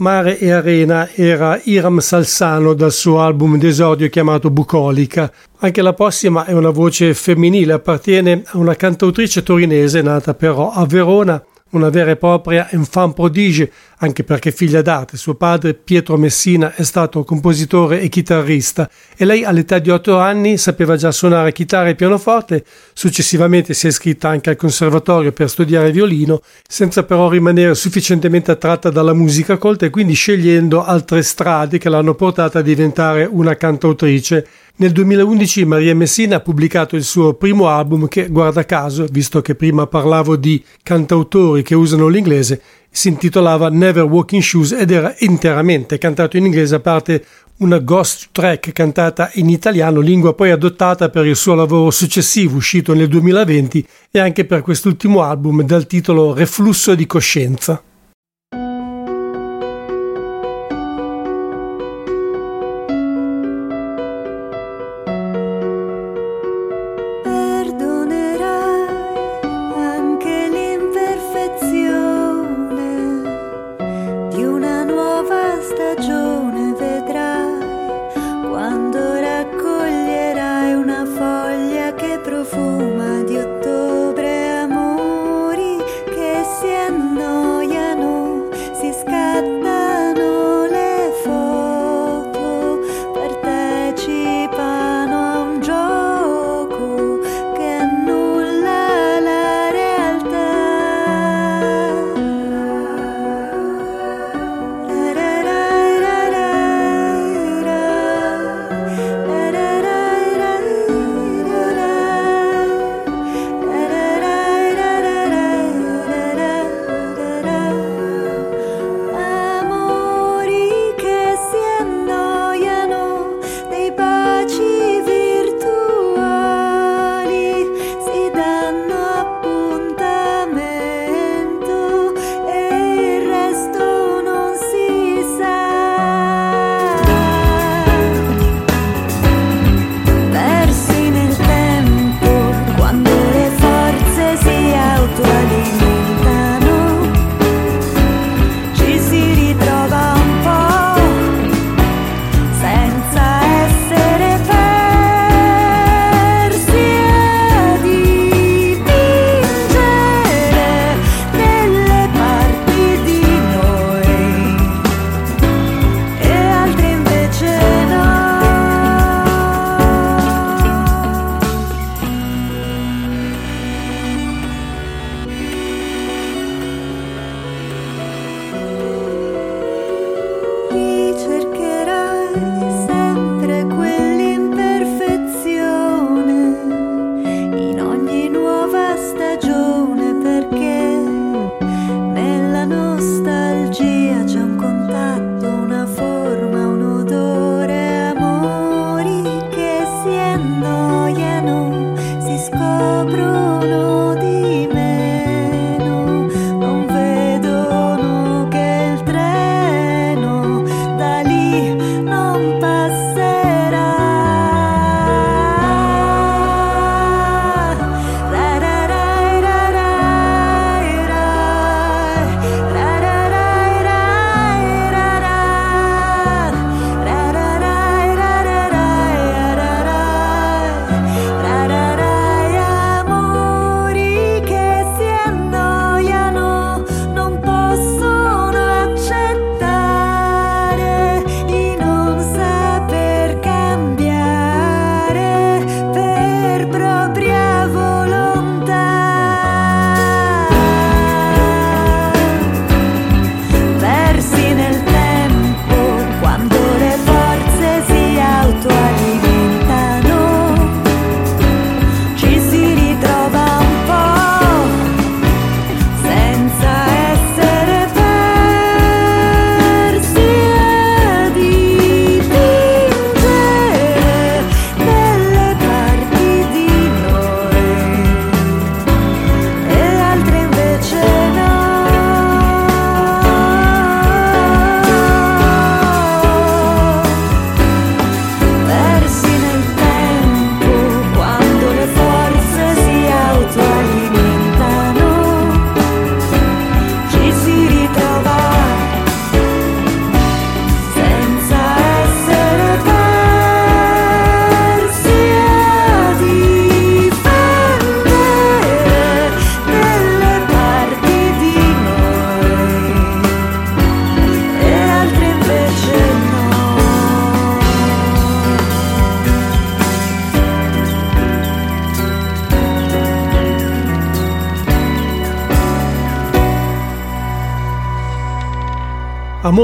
Mare 0.00 0.38
e 0.38 0.50
Arena 0.50 1.10
era 1.14 1.60
Iram 1.64 1.98
Salsano 1.98 2.72
dal 2.72 2.90
suo 2.90 3.20
album 3.20 3.58
d'esordio 3.58 4.08
chiamato 4.08 4.48
Bucolica. 4.50 5.30
Anche 5.58 5.82
la 5.82 5.92
prossima 5.92 6.46
è 6.46 6.52
una 6.52 6.70
voce 6.70 7.12
femminile, 7.12 7.74
appartiene 7.74 8.42
a 8.46 8.56
una 8.56 8.74
cantautrice 8.76 9.42
torinese 9.42 10.00
nata 10.00 10.32
però 10.32 10.70
a 10.70 10.86
Verona 10.86 11.44
una 11.72 11.90
vera 11.90 12.12
e 12.12 12.16
propria 12.16 12.68
enfant 12.70 13.12
prodige, 13.12 13.70
anche 14.00 14.24
perché 14.24 14.52
figlia 14.52 14.82
d'arte. 14.82 15.16
Suo 15.16 15.34
padre, 15.34 15.74
Pietro 15.74 16.16
Messina, 16.16 16.74
è 16.74 16.82
stato 16.82 17.24
compositore 17.24 18.00
e 18.00 18.08
chitarrista 18.08 18.88
e 19.16 19.24
lei 19.24 19.44
all'età 19.44 19.78
di 19.78 19.90
otto 19.90 20.18
anni 20.18 20.58
sapeva 20.58 20.96
già 20.96 21.10
suonare 21.10 21.52
chitarra 21.52 21.88
e 21.88 21.94
pianoforte, 21.94 22.64
successivamente 22.92 23.74
si 23.74 23.86
è 23.86 23.90
iscritta 23.90 24.28
anche 24.28 24.50
al 24.50 24.56
conservatorio 24.56 25.32
per 25.32 25.48
studiare 25.48 25.90
violino, 25.90 26.42
senza 26.66 27.04
però 27.04 27.28
rimanere 27.28 27.74
sufficientemente 27.74 28.50
attratta 28.50 28.90
dalla 28.90 29.14
musica 29.14 29.56
colta 29.56 29.86
e 29.86 29.90
quindi 29.90 30.14
scegliendo 30.14 30.84
altre 30.84 31.22
strade 31.22 31.78
che 31.78 31.88
l'hanno 31.88 32.14
portata 32.14 32.60
a 32.60 32.62
diventare 32.62 33.28
una 33.30 33.56
cantautrice 33.56 34.46
nel 34.80 34.92
2011 34.92 35.66
Maria 35.66 35.94
Messina 35.94 36.36
ha 36.36 36.40
pubblicato 36.40 36.96
il 36.96 37.04
suo 37.04 37.34
primo 37.34 37.68
album 37.68 38.08
che, 38.08 38.28
guarda 38.28 38.64
caso, 38.64 39.04
visto 39.10 39.42
che 39.42 39.54
prima 39.54 39.86
parlavo 39.86 40.36
di 40.36 40.64
cantautori 40.82 41.62
che 41.62 41.74
usano 41.74 42.08
l'inglese, 42.08 42.62
si 42.90 43.08
intitolava 43.08 43.68
Never 43.68 44.04
Walking 44.04 44.42
Shoes 44.42 44.72
ed 44.72 44.90
era 44.90 45.14
interamente 45.18 45.98
cantato 45.98 46.36
in 46.36 46.44
inglese 46.44 46.74
a 46.74 46.80
parte 46.80 47.24
una 47.58 47.78
ghost 47.78 48.28
track 48.32 48.72
cantata 48.72 49.30
in 49.34 49.48
italiano, 49.48 50.00
lingua 50.00 50.34
poi 50.34 50.50
adottata 50.50 51.10
per 51.10 51.26
il 51.26 51.36
suo 51.36 51.54
lavoro 51.54 51.90
successivo 51.90 52.56
uscito 52.56 52.94
nel 52.94 53.08
2020 53.08 53.86
e 54.10 54.18
anche 54.18 54.44
per 54.44 54.62
quest'ultimo 54.62 55.22
album 55.22 55.62
dal 55.62 55.86
titolo 55.86 56.32
Reflusso 56.32 56.94
di 56.94 57.06
coscienza. 57.06 57.82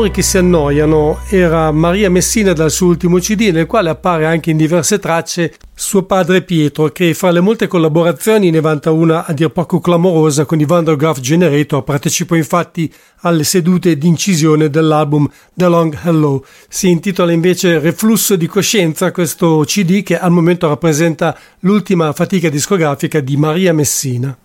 Amori 0.07 0.23
che 0.23 0.23
si 0.23 0.38
annoiano 0.38 1.19
era 1.31 1.73
Maria 1.73 2.09
Messina 2.09 2.53
dal 2.53 2.71
suo 2.71 2.87
ultimo 2.87 3.19
CD 3.19 3.51
nel 3.51 3.66
quale 3.66 3.90
appare 3.90 4.25
anche 4.25 4.51
in 4.51 4.57
diverse 4.57 5.01
tracce 5.01 5.55
suo 5.75 6.05
padre 6.05 6.42
Pietro 6.42 6.90
che 6.90 7.12
fra 7.12 7.33
le 7.33 7.40
molte 7.40 7.66
collaborazioni 7.66 8.51
ne 8.51 8.61
vanta 8.61 8.92
una 8.92 9.27
a 9.27 9.33
dir 9.33 9.51
poco 9.51 9.81
clamorosa 9.81 10.45
con 10.45 10.61
i 10.61 10.64
Vandergraaf 10.64 11.19
Generator. 11.19 11.83
Partecipò 11.83 12.37
infatti 12.37 12.92
alle 13.23 13.42
sedute 13.42 13.99
di 13.99 14.07
incisione 14.07 14.71
dell'album 14.71 15.29
The 15.53 15.66
Long 15.66 15.99
Hello. 16.01 16.45
Si 16.69 16.88
intitola 16.88 17.33
invece 17.33 17.81
Reflusso 17.81 18.37
di 18.37 18.47
coscienza 18.47 19.11
questo 19.11 19.64
CD 19.66 20.05
che 20.05 20.16
al 20.16 20.31
momento 20.31 20.69
rappresenta 20.69 21.37
l'ultima 21.61 22.12
fatica 22.12 22.49
discografica 22.49 23.19
di 23.19 23.37
Maria 23.37 23.73
Messina 23.73 24.38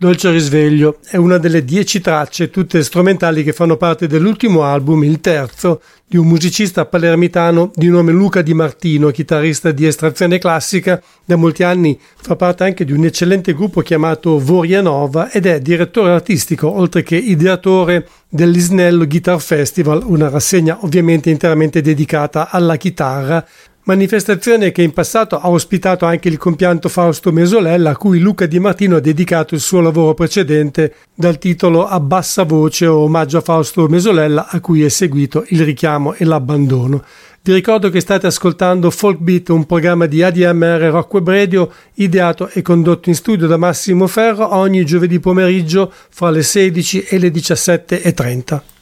Dolce 0.00 0.30
Risveglio 0.30 0.96
è 1.10 1.18
una 1.18 1.36
delle 1.36 1.62
dieci 1.62 2.00
tracce, 2.00 2.48
tutte 2.48 2.82
strumentali, 2.82 3.44
che 3.44 3.52
fanno 3.52 3.76
parte 3.76 4.06
dell'ultimo 4.06 4.62
album, 4.62 5.04
il 5.04 5.20
terzo, 5.20 5.82
di 6.06 6.16
un 6.16 6.26
musicista 6.26 6.86
palermitano 6.86 7.70
di 7.74 7.88
nome 7.88 8.10
Luca 8.10 8.40
Di 8.40 8.54
Martino, 8.54 9.10
chitarrista 9.10 9.72
di 9.72 9.84
estrazione 9.84 10.38
classica. 10.38 11.02
Da 11.22 11.36
molti 11.36 11.64
anni 11.64 12.00
fa 12.16 12.34
parte 12.34 12.64
anche 12.64 12.86
di 12.86 12.92
un 12.92 13.04
eccellente 13.04 13.52
gruppo 13.52 13.82
chiamato 13.82 14.38
Voria 14.38 14.80
Nova 14.80 15.30
ed 15.30 15.44
è 15.44 15.60
direttore 15.60 16.12
artistico, 16.12 16.74
oltre 16.74 17.02
che 17.02 17.16
ideatore 17.16 18.08
dell'Isnello 18.26 19.06
Guitar 19.06 19.38
Festival, 19.38 20.02
una 20.06 20.30
rassegna 20.30 20.78
ovviamente 20.80 21.28
interamente 21.28 21.82
dedicata 21.82 22.48
alla 22.48 22.76
chitarra, 22.76 23.46
manifestazione 23.90 24.70
che 24.70 24.82
in 24.82 24.92
passato 24.92 25.36
ha 25.40 25.50
ospitato 25.50 26.06
anche 26.06 26.28
il 26.28 26.36
compianto 26.36 26.88
Fausto 26.88 27.32
Mesolella 27.32 27.90
a 27.90 27.96
cui 27.96 28.20
Luca 28.20 28.46
Di 28.46 28.60
Martino 28.60 28.94
ha 28.94 29.00
dedicato 29.00 29.56
il 29.56 29.60
suo 29.60 29.80
lavoro 29.80 30.14
precedente 30.14 30.94
dal 31.12 31.38
titolo 31.38 31.88
A 31.88 31.98
bassa 31.98 32.44
voce 32.44 32.86
o 32.86 32.98
omaggio 32.98 33.38
a 33.38 33.40
Fausto 33.40 33.88
Mesolella 33.88 34.46
a 34.48 34.60
cui 34.60 34.84
è 34.84 34.88
seguito 34.88 35.44
il 35.48 35.64
richiamo 35.64 36.14
e 36.14 36.24
l'abbandono. 36.24 37.02
Vi 37.42 37.52
ricordo 37.52 37.90
che 37.90 37.98
state 37.98 38.28
ascoltando 38.28 38.90
Folk 38.90 39.18
Beat, 39.18 39.48
un 39.48 39.66
programma 39.66 40.06
di 40.06 40.22
ADMR 40.22 40.82
Rock 40.90 41.14
Web 41.14 41.28
Radio 41.28 41.72
ideato 41.94 42.48
e 42.48 42.62
condotto 42.62 43.08
in 43.08 43.16
studio 43.16 43.48
da 43.48 43.56
Massimo 43.56 44.06
Ferro 44.06 44.54
ogni 44.54 44.84
giovedì 44.84 45.18
pomeriggio 45.18 45.92
fra 46.10 46.30
le 46.30 46.44
16 46.44 47.06
e 47.08 47.18
le 47.18 47.28
17.30. 47.30 48.79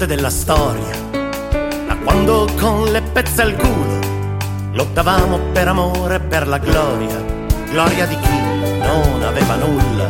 ponte 0.00 0.06
della 0.06 0.30
storia, 0.30 0.96
da 1.86 1.96
quando 2.02 2.48
con 2.58 2.90
le 2.90 3.02
pezze 3.02 3.42
al 3.42 3.54
culo 3.54 3.98
lottavamo 4.72 5.38
per 5.52 5.68
amore 5.68 6.14
e 6.14 6.20
per 6.20 6.48
la 6.48 6.56
gloria, 6.56 7.22
gloria 7.70 8.06
di 8.06 8.16
chi 8.18 8.38
non 8.78 9.22
aveva 9.22 9.56
nulla 9.56 10.08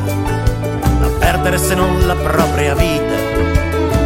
da 1.01 1.09
perdere 1.19 1.59
se 1.59 1.75
non 1.75 2.07
la 2.07 2.15
propria 2.15 2.75
vita, 2.75 3.15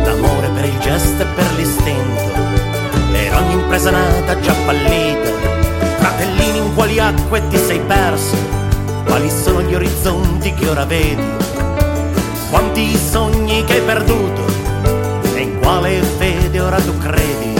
l'amore 0.04 0.48
per 0.54 0.64
il 0.64 0.78
gesto 0.78 1.22
e 1.22 1.26
per 1.26 1.52
l'istinto, 1.54 2.32
per 3.12 3.34
ogni 3.34 3.52
impresa 3.52 3.90
nata 3.90 4.40
già 4.40 4.54
fallita, 4.54 5.30
fratellini 5.98 6.58
in 6.58 6.74
quali 6.74 6.98
acque 6.98 7.46
ti 7.48 7.58
sei 7.58 7.80
perso, 7.80 8.36
quali 9.04 9.28
sono 9.28 9.60
gli 9.60 9.74
orizzonti 9.74 10.54
che 10.54 10.68
ora 10.68 10.86
vedi 10.86 11.42
quanti 12.48 12.96
sogni 12.96 13.64
che 13.64 13.74
hai 13.74 13.82
perduto 13.82 14.63
quale 15.64 16.00
fede 16.18 16.60
ora 16.60 16.80
tu 16.80 16.96
credi 16.98 17.54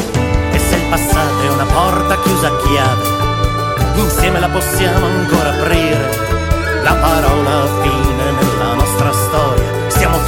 e 0.52 0.58
se 0.58 0.76
il 0.76 0.86
passato 0.88 1.42
è 1.42 1.50
una 1.50 1.66
porta 1.66 2.20
chiusa 2.20 2.46
a 2.46 2.56
chiave 2.58 3.02
insieme 3.96 4.38
la 4.38 4.48
possiamo 4.48 5.06
ancora 5.06 5.50
aprire 5.50 6.22
la 6.84 6.94
parola 6.94 7.66
fine 7.82 8.30
nella 8.30 8.74
nostra 8.74 9.12
storia 9.12 9.88
stiamo 9.88 10.18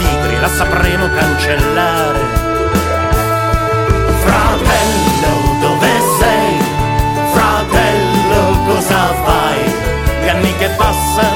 sapremo 0.57 1.07
cancellare. 1.11 2.19
Fratello, 4.25 5.33
dove 5.61 5.93
sei? 6.19 6.59
Fratello, 7.35 8.65
cosa 8.65 9.13
fai? 9.23 9.75
Gli 10.23 10.29
anni 10.29 10.57
che 10.57 10.69
passano 10.79 11.36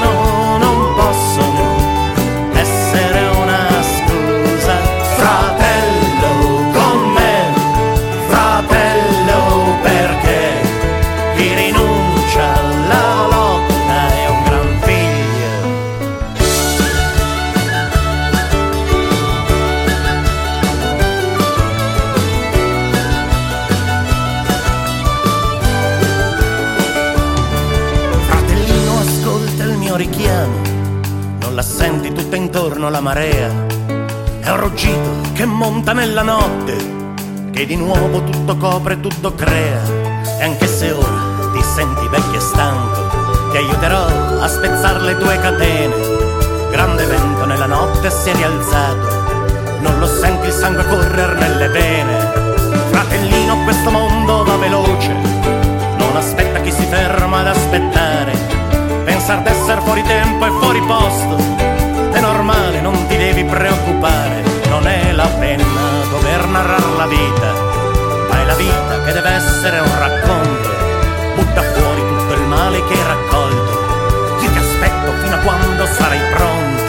marea. 33.01 33.49
È 34.39 34.49
un 34.49 34.57
ruggito 34.57 35.31
che 35.33 35.45
monta 35.45 35.91
nella 35.93 36.21
notte, 36.21 36.75
che 37.51 37.65
di 37.65 37.75
nuovo 37.75 38.23
tutto 38.23 38.55
copre, 38.57 38.99
tutto 38.99 39.33
crea. 39.33 39.81
E 40.39 40.43
anche 40.43 40.67
se 40.67 40.91
ora 40.91 41.49
ti 41.53 41.61
senti 41.63 42.07
vecchio 42.07 42.37
e 42.37 42.41
stanco, 42.41 43.49
ti 43.51 43.57
aiuterò 43.57 44.05
a 44.39 44.47
spezzare 44.47 45.01
le 45.01 45.17
tue 45.17 45.39
catene. 45.39 45.95
Grande 46.69 47.05
vento 47.05 47.45
nella 47.45 47.65
notte 47.65 48.09
si 48.09 48.29
è 48.29 48.35
rialzato, 48.35 49.79
non 49.79 49.99
lo 49.99 50.05
senti 50.05 50.47
il 50.47 50.53
sangue 50.53 50.85
correre 50.87 51.33
nelle 51.39 51.67
vene. 51.67 52.31
Fratellino, 52.91 53.63
questo 53.63 53.89
mondo 53.89 54.43
va 54.43 54.55
veloce, 54.57 55.13
non 55.97 56.15
aspetta 56.15 56.61
chi 56.61 56.71
si 56.71 56.85
ferma 56.85 57.39
ad 57.39 57.47
aspettare. 57.47 58.31
Pensar 59.03 59.41
d'essere 59.41 59.81
fuori 59.81 60.03
tempo 60.03 60.45
e 60.45 60.49
fuori 60.59 60.81
posto 60.81 61.60
non 62.81 63.07
ti 63.07 63.15
devi 63.15 63.43
preoccupare, 63.43 64.43
non 64.67 64.87
è 64.87 65.11
la 65.11 65.27
penna 65.27 66.03
dover 66.09 66.45
narrare 66.47 66.95
la 66.97 67.07
vita, 67.07 67.53
ma 68.27 68.41
è 68.41 68.45
la 68.45 68.55
vita 68.55 69.03
che 69.05 69.11
deve 69.13 69.29
essere 69.29 69.79
un 69.79 69.99
racconto, 69.99 70.69
butta 71.35 71.61
fuori 71.61 72.01
tutto 72.01 72.33
il 72.33 72.41
male 72.41 72.83
che 72.85 72.93
hai 72.93 73.07
raccolto, 73.07 74.39
io 74.41 74.51
ti 74.51 74.57
aspetto 74.57 75.11
fino 75.21 75.35
a 75.35 75.39
quando 75.39 75.85
sarai 75.85 76.19
pronto. 76.33 76.80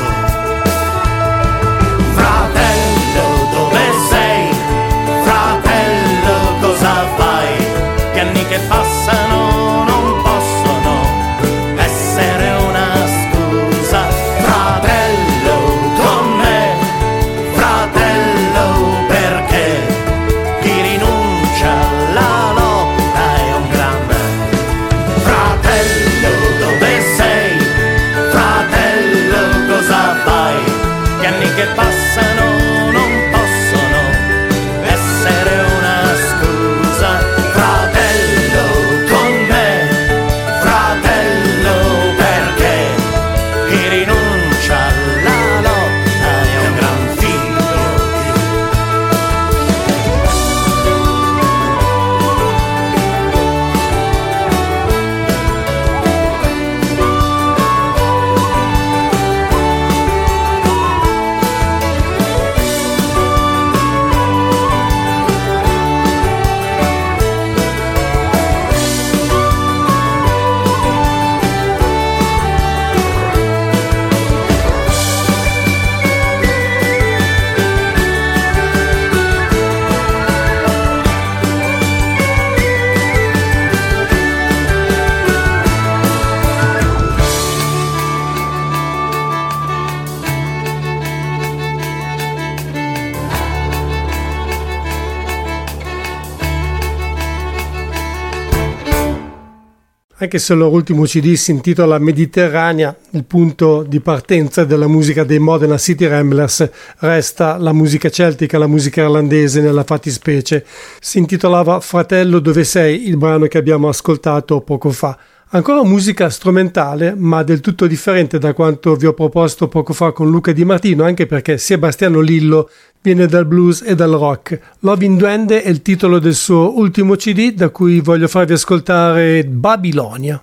Anche 100.33 100.47
se 100.47 100.55
il 100.55 100.61
loro 100.61 100.77
ultimo 100.77 101.03
CD 101.03 101.35
si 101.35 101.51
intitola 101.51 101.99
Mediterranea, 101.99 102.97
il 103.11 103.25
punto 103.25 103.83
di 103.87 104.01
partenza 104.01 104.65
della 104.65 104.87
musica 104.87 105.25
dei 105.25 105.39
Modena 105.39 105.77
City 105.77 106.07
Ramblers 106.07 106.71
resta 107.01 107.59
la 107.59 107.75
musica 107.75 108.09
celtica, 108.09 108.57
la 108.57 108.67
musica 108.67 109.03
irlandese 109.03 109.61
nella 109.61 109.85
fattispecie. 109.85 110.65
Si 111.01 111.19
intitolava 111.19 111.81
Fratello 111.81 112.39
dove 112.39 112.65
sei, 112.65 113.09
il 113.09 113.19
brano 113.19 113.47
che 113.47 113.59
abbiamo 113.59 113.89
ascoltato 113.89 114.63
poco 114.63 114.91
fa. 114.91 115.19
Ancora 115.55 115.85
musica 115.85 116.31
strumentale, 116.31 117.15
ma 117.15 117.43
del 117.43 117.61
tutto 117.61 117.87
differente 117.87 118.39
da 118.39 118.55
quanto 118.55 118.95
vi 118.95 119.05
ho 119.05 119.13
proposto 119.13 119.69
poco 119.69 119.93
fa 119.93 120.11
con 120.11 120.31
Luca 120.31 120.51
Di 120.51 120.65
Martino, 120.65 121.05
anche 121.05 121.27
perché 121.27 121.59
Sebastiano 121.59 122.21
Lillo 122.21 122.71
viene 123.03 123.27
dal 123.27 123.45
blues 123.45 123.83
e 123.83 123.95
dal 123.95 124.13
rock. 124.13 124.59
Love 124.79 125.05
in 125.05 125.19
Duende 125.19 125.63
è 125.63 125.69
il 125.69 125.83
titolo 125.83 126.19
del 126.21 126.35
suo 126.35 126.79
ultimo 126.79 127.17
CD, 127.17 127.53
da 127.53 127.69
cui 127.69 128.01
voglio 128.01 128.29
farvi 128.29 128.55
ascoltare 128.55 129.45
Babilonia. 129.45 130.43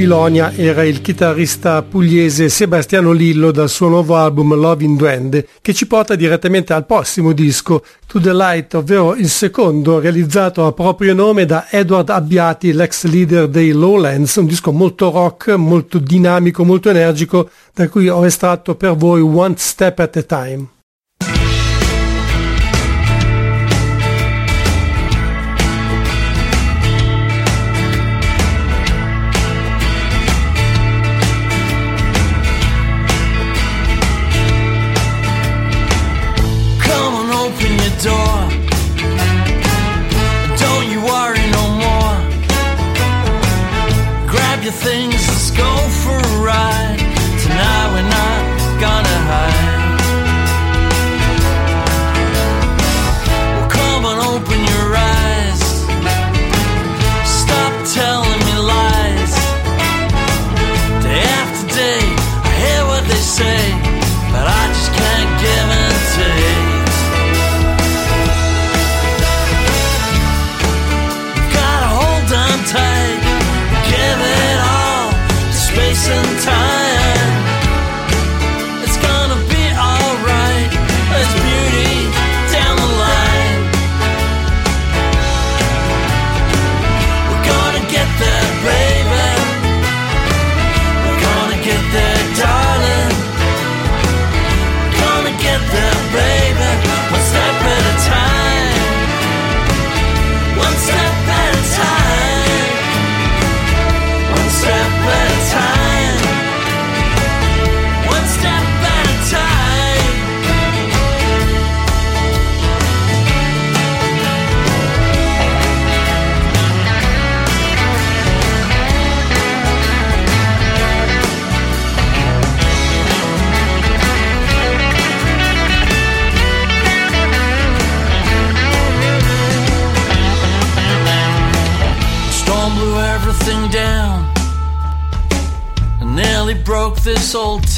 Babilonia 0.00 0.50
era 0.54 0.82
il 0.82 1.02
chitarrista 1.02 1.82
pugliese 1.82 2.48
Sebastiano 2.48 3.12
Lillo 3.12 3.50
dal 3.50 3.68
suo 3.68 3.88
nuovo 3.88 4.16
album 4.16 4.54
Love 4.54 4.82
in 4.82 4.96
Duende, 4.96 5.46
che 5.60 5.74
ci 5.74 5.86
porta 5.86 6.14
direttamente 6.14 6.72
al 6.72 6.86
prossimo 6.86 7.32
disco, 7.32 7.84
To 8.06 8.18
the 8.18 8.32
Light, 8.32 8.72
ovvero 8.72 9.14
il 9.14 9.28
secondo, 9.28 10.00
realizzato 10.00 10.64
a 10.64 10.72
proprio 10.72 11.12
nome 11.12 11.44
da 11.44 11.66
Edward 11.68 12.08
Abbiati, 12.08 12.72
l'ex 12.72 13.04
leader 13.04 13.46
dei 13.46 13.72
Lowlands, 13.72 14.36
un 14.36 14.46
disco 14.46 14.72
molto 14.72 15.10
rock, 15.10 15.50
molto 15.50 15.98
dinamico, 15.98 16.64
molto 16.64 16.88
energico, 16.88 17.50
da 17.74 17.86
cui 17.90 18.08
ho 18.08 18.24
estratto 18.24 18.76
per 18.76 18.96
voi 18.96 19.20
One 19.20 19.56
Step 19.58 19.98
at 19.98 20.16
a 20.16 20.22
Time. 20.22 20.79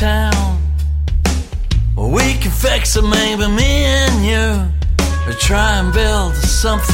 Town. 0.02 0.58
We 1.96 2.34
can 2.42 2.50
fix 2.50 2.96
it, 2.96 3.02
maybe 3.02 3.46
me 3.46 3.84
and 3.84 4.26
you, 4.26 4.48
or 5.28 5.34
try 5.38 5.78
and 5.78 5.92
build 5.92 6.34
something 6.34 6.91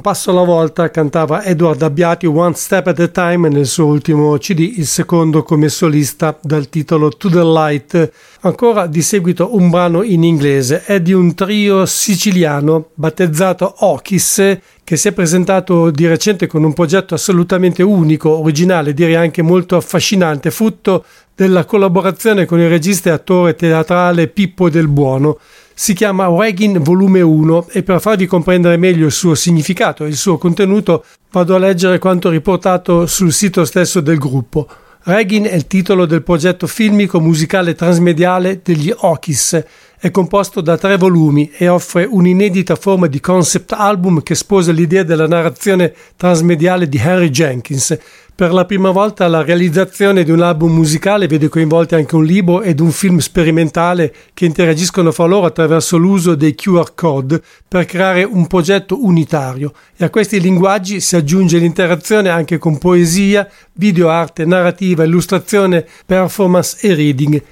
Un 0.00 0.06
passo 0.06 0.30
alla 0.30 0.44
volta 0.44 0.90
cantava 0.90 1.44
Edward 1.44 1.82
Abbiati 1.82 2.24
One 2.24 2.54
Step 2.54 2.86
at 2.86 3.00
a 3.00 3.08
Time 3.08 3.50
nel 3.50 3.66
suo 3.66 3.84
ultimo 3.84 4.34
CD, 4.38 4.60
il 4.78 4.86
secondo 4.86 5.42
come 5.42 5.68
solista 5.68 6.38
dal 6.40 6.70
titolo 6.70 7.10
To 7.10 7.28
the 7.28 7.42
Light. 7.42 8.12
Ancora 8.40 8.86
di 8.86 9.02
seguito 9.02 9.54
un 9.54 9.68
brano 9.68 10.02
in 10.02 10.24
inglese, 10.24 10.84
è 10.84 11.02
di 11.02 11.12
un 11.12 11.34
trio 11.34 11.84
siciliano 11.84 12.88
battezzato 12.94 13.74
Okis 13.80 14.58
che 14.82 14.96
si 14.96 15.08
è 15.08 15.12
presentato 15.12 15.90
di 15.90 16.06
recente 16.06 16.46
con 16.46 16.64
un 16.64 16.72
progetto 16.72 17.12
assolutamente 17.12 17.82
unico, 17.82 18.30
originale, 18.30 18.94
direi 18.94 19.16
anche 19.16 19.42
molto 19.42 19.76
affascinante, 19.76 20.50
frutto 20.50 21.04
della 21.34 21.66
collaborazione 21.66 22.46
con 22.46 22.58
il 22.58 22.70
regista 22.70 23.10
e 23.10 23.12
attore 23.12 23.54
teatrale 23.54 24.28
Pippo 24.28 24.70
del 24.70 24.88
Buono 24.88 25.38
si 25.82 25.94
chiama 25.94 26.28
Waggin 26.28 26.82
Volume 26.82 27.22
1 27.22 27.68
e 27.70 27.82
per 27.82 28.02
farvi 28.02 28.26
comprendere 28.26 28.76
meglio 28.76 29.06
il 29.06 29.12
suo 29.12 29.34
significato 29.34 30.04
e 30.04 30.08
il 30.08 30.16
suo 30.16 30.36
contenuto 30.36 31.06
vado 31.30 31.54
a 31.54 31.58
leggere 31.58 31.98
quanto 31.98 32.28
riportato 32.28 33.06
sul 33.06 33.32
sito 33.32 33.64
stesso 33.64 34.02
del 34.02 34.18
gruppo. 34.18 34.68
Regin 35.04 35.44
è 35.44 35.54
il 35.54 35.66
titolo 35.66 36.04
del 36.04 36.22
progetto 36.22 36.66
filmico 36.66 37.18
musicale 37.18 37.74
transmediale 37.74 38.60
degli 38.62 38.92
Okis. 38.94 39.64
È 40.02 40.10
composto 40.10 40.62
da 40.62 40.78
tre 40.78 40.96
volumi 40.96 41.50
e 41.54 41.68
offre 41.68 42.08
un'inedita 42.10 42.74
forma 42.74 43.06
di 43.06 43.20
concept 43.20 43.72
album 43.72 44.22
che 44.22 44.34
sposa 44.34 44.72
l'idea 44.72 45.02
della 45.02 45.26
narrazione 45.26 45.92
transmediale 46.16 46.88
di 46.88 46.96
Henry 46.96 47.28
Jenkins. 47.28 47.98
Per 48.34 48.50
la 48.50 48.64
prima 48.64 48.92
volta 48.92 49.28
la 49.28 49.42
realizzazione 49.42 50.24
di 50.24 50.30
un 50.30 50.40
album 50.40 50.72
musicale 50.72 51.26
vede 51.26 51.50
coinvolti 51.50 51.96
anche 51.96 52.16
un 52.16 52.24
libro 52.24 52.62
ed 52.62 52.80
un 52.80 52.92
film 52.92 53.18
sperimentale 53.18 54.14
che 54.32 54.46
interagiscono 54.46 55.12
fra 55.12 55.26
loro 55.26 55.44
attraverso 55.44 55.98
l'uso 55.98 56.34
dei 56.34 56.54
QR 56.54 56.94
code 56.94 57.42
per 57.68 57.84
creare 57.84 58.24
un 58.24 58.46
progetto 58.46 59.04
unitario 59.04 59.74
e 59.98 60.06
a 60.06 60.08
questi 60.08 60.40
linguaggi 60.40 61.00
si 61.00 61.14
aggiunge 61.14 61.58
l'interazione 61.58 62.30
anche 62.30 62.56
con 62.56 62.78
poesia, 62.78 63.46
videoarte, 63.74 64.46
narrativa, 64.46 65.04
illustrazione, 65.04 65.86
performance 66.06 66.78
e 66.80 66.94
reading. 66.94 67.42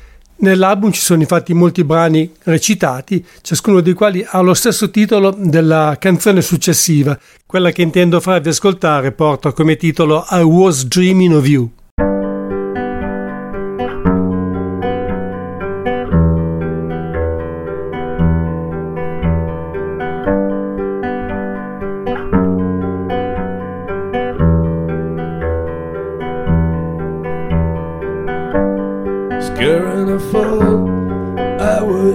Nell'album 0.41 0.93
ci 0.93 1.01
sono 1.01 1.21
infatti 1.21 1.53
molti 1.53 1.83
brani 1.83 2.31
recitati, 2.45 3.25
ciascuno 3.43 3.81
dei 3.81 3.95
quali 3.95 4.25
ha 4.25 4.39
lo 4.41 4.55
stesso 4.55 4.89
titolo 4.89 5.35
della 5.37 5.97
canzone 5.99 6.43
successiva. 6.43 7.19
Quella 7.45 7.73
che 7.73 7.83
intendo 7.83 8.21
farvi 8.21 8.51
ascoltare 8.51 9.11
porta 9.11 9.53
come 9.53 9.77
titolo 9.77 10.25
I 10.31 10.43
Was 10.43 10.85
Dreaming 10.87 11.35
of 11.35 11.47
You. 11.47 11.71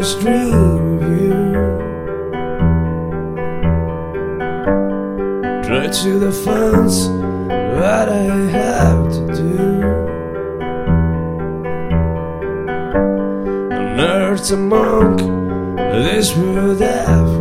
Just 0.03 0.19
dream 0.19 0.51
of 0.51 1.01
you. 1.17 1.31
Try 5.63 5.87
to 5.87 6.19
the 6.19 6.33
fence, 6.43 7.07
what 7.07 8.09
I 8.09 8.35
have 8.51 9.09
to 9.13 9.21
do. 9.33 9.59
Unearth 13.71 14.51
a 14.51 14.57
monk, 14.57 15.19
this 16.03 16.35
world. 16.35 17.32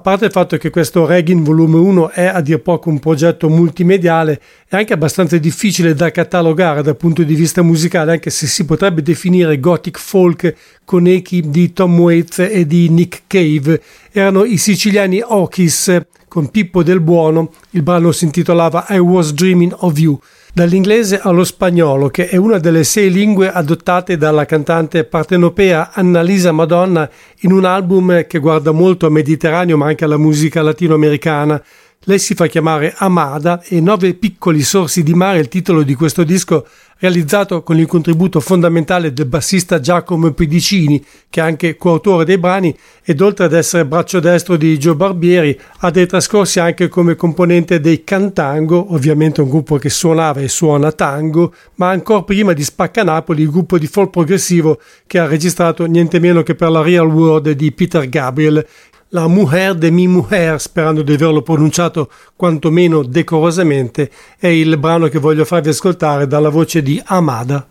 A 0.00 0.02
parte 0.02 0.24
il 0.24 0.32
fatto 0.32 0.56
che 0.56 0.70
questo 0.70 1.04
Regin 1.04 1.44
volume 1.44 1.76
1 1.76 2.10
è 2.12 2.24
a 2.24 2.40
dir 2.40 2.62
poco 2.62 2.88
un 2.88 2.98
progetto 2.98 3.50
multimediale, 3.50 4.40
è 4.66 4.76
anche 4.76 4.94
abbastanza 4.94 5.36
difficile 5.36 5.92
da 5.92 6.10
catalogare 6.10 6.80
dal 6.80 6.96
punto 6.96 7.22
di 7.22 7.34
vista 7.34 7.60
musicale, 7.60 8.12
anche 8.12 8.30
se 8.30 8.46
si 8.46 8.64
potrebbe 8.64 9.02
definire 9.02 9.60
gothic 9.60 9.98
folk 9.98 10.54
con 10.86 11.06
echi 11.06 11.50
di 11.50 11.74
Tom 11.74 12.00
Waits 12.00 12.38
e 12.38 12.66
di 12.66 12.88
Nick 12.88 13.24
Cave. 13.26 13.82
Erano 14.10 14.44
i 14.44 14.56
siciliani 14.56 15.20
Okis 15.22 16.00
con 16.28 16.50
Pippo 16.50 16.82
del 16.82 17.00
Buono, 17.00 17.52
il 17.72 17.82
brano 17.82 18.10
si 18.10 18.24
intitolava 18.24 18.86
I 18.88 18.96
Was 18.96 19.34
Dreaming 19.34 19.74
of 19.80 19.98
You 19.98 20.18
dall'inglese 20.52 21.20
allo 21.22 21.44
spagnolo, 21.44 22.08
che 22.08 22.28
è 22.28 22.36
una 22.36 22.58
delle 22.58 22.84
sei 22.84 23.10
lingue 23.10 23.50
adottate 23.50 24.16
dalla 24.16 24.44
cantante 24.44 25.04
partenopea 25.04 25.90
Annalisa 25.92 26.52
Madonna 26.52 27.08
in 27.40 27.52
un 27.52 27.64
album 27.64 28.26
che 28.26 28.38
guarda 28.38 28.72
molto 28.72 29.06
al 29.06 29.12
Mediterraneo 29.12 29.76
ma 29.76 29.86
anche 29.86 30.04
alla 30.04 30.16
musica 30.16 30.62
latinoamericana. 30.62 31.62
Lei 32.04 32.18
si 32.18 32.32
fa 32.34 32.46
chiamare 32.46 32.94
Amada 32.96 33.60
e 33.62 33.78
Nove 33.78 34.14
piccoli 34.14 34.62
sorsi 34.62 35.02
di 35.02 35.12
mare, 35.12 35.38
il 35.38 35.48
titolo 35.48 35.82
di 35.82 35.92
questo 35.94 36.24
disco 36.24 36.66
realizzato 37.00 37.62
con 37.62 37.78
il 37.78 37.86
contributo 37.86 38.40
fondamentale 38.40 39.12
del 39.12 39.26
bassista 39.26 39.80
Giacomo 39.80 40.30
Pedicini, 40.32 41.02
che 41.28 41.40
è 41.40 41.44
anche 41.44 41.76
coautore 41.76 42.24
dei 42.24 42.38
brani, 42.38 42.76
ed 43.02 43.20
oltre 43.20 43.46
ad 43.46 43.54
essere 43.54 43.86
braccio 43.86 44.20
destro 44.20 44.56
di 44.56 44.78
Gio 44.78 44.94
Barbieri, 44.94 45.58
ha 45.78 45.90
dei 45.90 46.06
trascorsi 46.06 46.60
anche 46.60 46.88
come 46.88 47.16
componente 47.16 47.80
dei 47.80 48.04
Cantango, 48.04 48.92
ovviamente 48.92 49.40
un 49.40 49.48
gruppo 49.48 49.76
che 49.76 49.88
suonava 49.88 50.40
e 50.40 50.48
suona 50.48 50.92
tango, 50.92 51.54
ma 51.76 51.88
ancora 51.88 52.22
prima 52.22 52.52
di 52.52 52.62
Spacca 52.62 53.02
Napoli, 53.02 53.42
il 53.42 53.50
gruppo 53.50 53.78
di 53.78 53.86
folk 53.86 54.10
progressivo 54.10 54.78
che 55.06 55.18
ha 55.18 55.26
registrato 55.26 55.86
niente 55.86 56.18
meno 56.18 56.42
che 56.42 56.54
per 56.54 56.70
la 56.70 56.82
Real 56.82 57.06
World 57.06 57.50
di 57.50 57.72
Peter 57.72 58.06
Gabriel, 58.08 58.66
la 59.10 59.26
Mujer 59.26 59.74
de 59.74 59.90
mi 59.90 60.06
Mujer, 60.06 60.60
sperando 60.60 61.02
di 61.02 61.14
averlo 61.14 61.42
pronunciato 61.42 62.10
quantomeno 62.36 63.02
decorosamente, 63.02 64.10
è 64.38 64.46
il 64.46 64.76
brano 64.78 65.08
che 65.08 65.18
voglio 65.18 65.44
farvi 65.44 65.70
ascoltare 65.70 66.26
dalla 66.26 66.48
voce 66.48 66.82
di 66.82 67.00
Amada. 67.06 67.66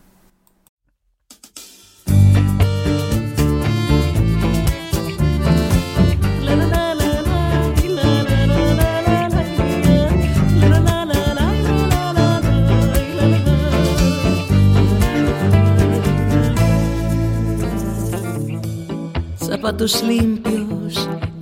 Zapatos 19.38 20.04
limpios 20.04 20.59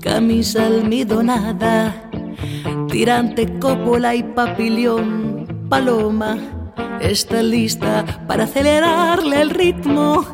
camisa 0.07 0.67
almidonada, 0.67 1.93
tirante 2.89 3.59
cópola 3.59 4.15
y 4.15 4.23
papillón, 4.23 5.65
paloma, 5.69 6.37
está 7.01 7.43
lista 7.43 8.05
para 8.25 8.45
acelerarle 8.45 9.41
el 9.41 9.49
ritmo 9.49 10.25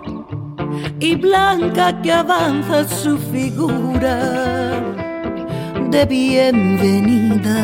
y 0.99 1.15
blanca 1.15 1.99
que 2.03 2.11
avanza 2.11 2.87
su 2.87 3.17
figura 3.17 4.15
de 5.89 6.05
bienvenida. 6.05 7.57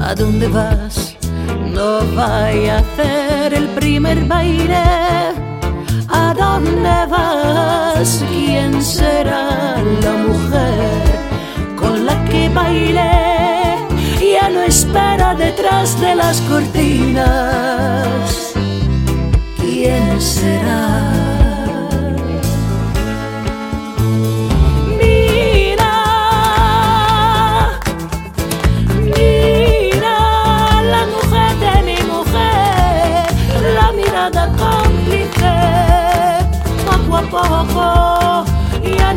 ¿A 0.00 0.14
dónde 0.14 0.46
vas? 0.46 1.16
No 1.74 1.98
vaya 2.14 2.76
a 2.76 2.78
hacer 2.78 3.54
el 3.54 3.66
primer 3.80 4.24
baile 4.26 5.51
¿A 6.32 6.34
dónde 6.34 7.06
vas? 7.10 8.24
¿Quién 8.30 8.82
será 8.82 9.76
la 10.02 10.12
mujer 10.26 11.02
con 11.76 12.06
la 12.06 12.24
que 12.24 12.48
bailé? 12.48 13.76
Ya 14.18 14.48
no 14.48 14.62
espera 14.62 15.34
detrás 15.34 16.00
de 16.00 16.14
las 16.14 16.40
cortinas. 16.48 18.54
¿Quién 19.60 20.18
será? 20.18 21.31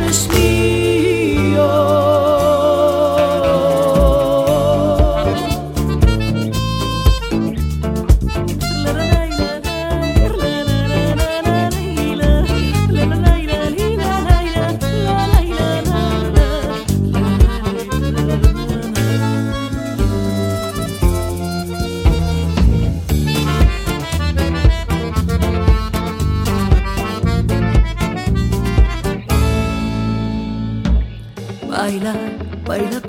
eres 0.06 0.28
mío. 0.30 1.66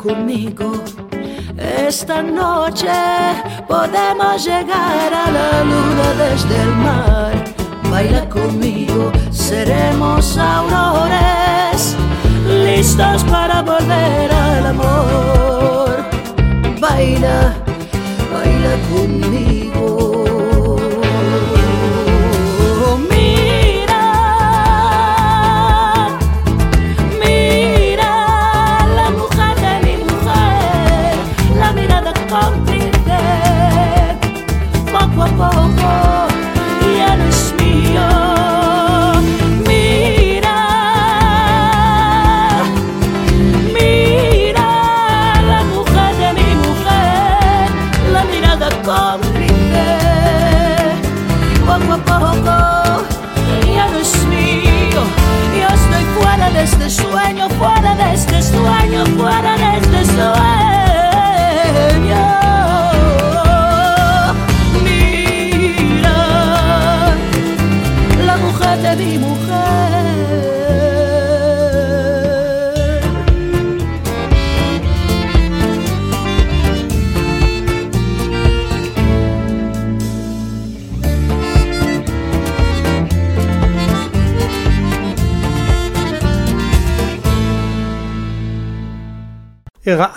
Conmigo. 0.07 0.72
Esta 1.59 2.22
noche 2.22 2.92
podemos 3.66 4.44
llegar 4.44 5.12
a 5.12 5.30
la 5.30 5.64
luna 5.64 6.09
desde 6.24 6.62
el 6.62 6.72
mar. 6.86 7.32
Baila 7.90 8.28
conmigo, 8.28 9.11
seremos 9.30 10.36
aurores, 10.38 11.96
listos 12.46 13.24
para 13.24 13.62
volver 13.62 14.30
al 14.32 14.66
amor. 14.66 15.96
Baila, 16.80 17.54
baila 18.32 18.74
conmigo. 18.92 20.45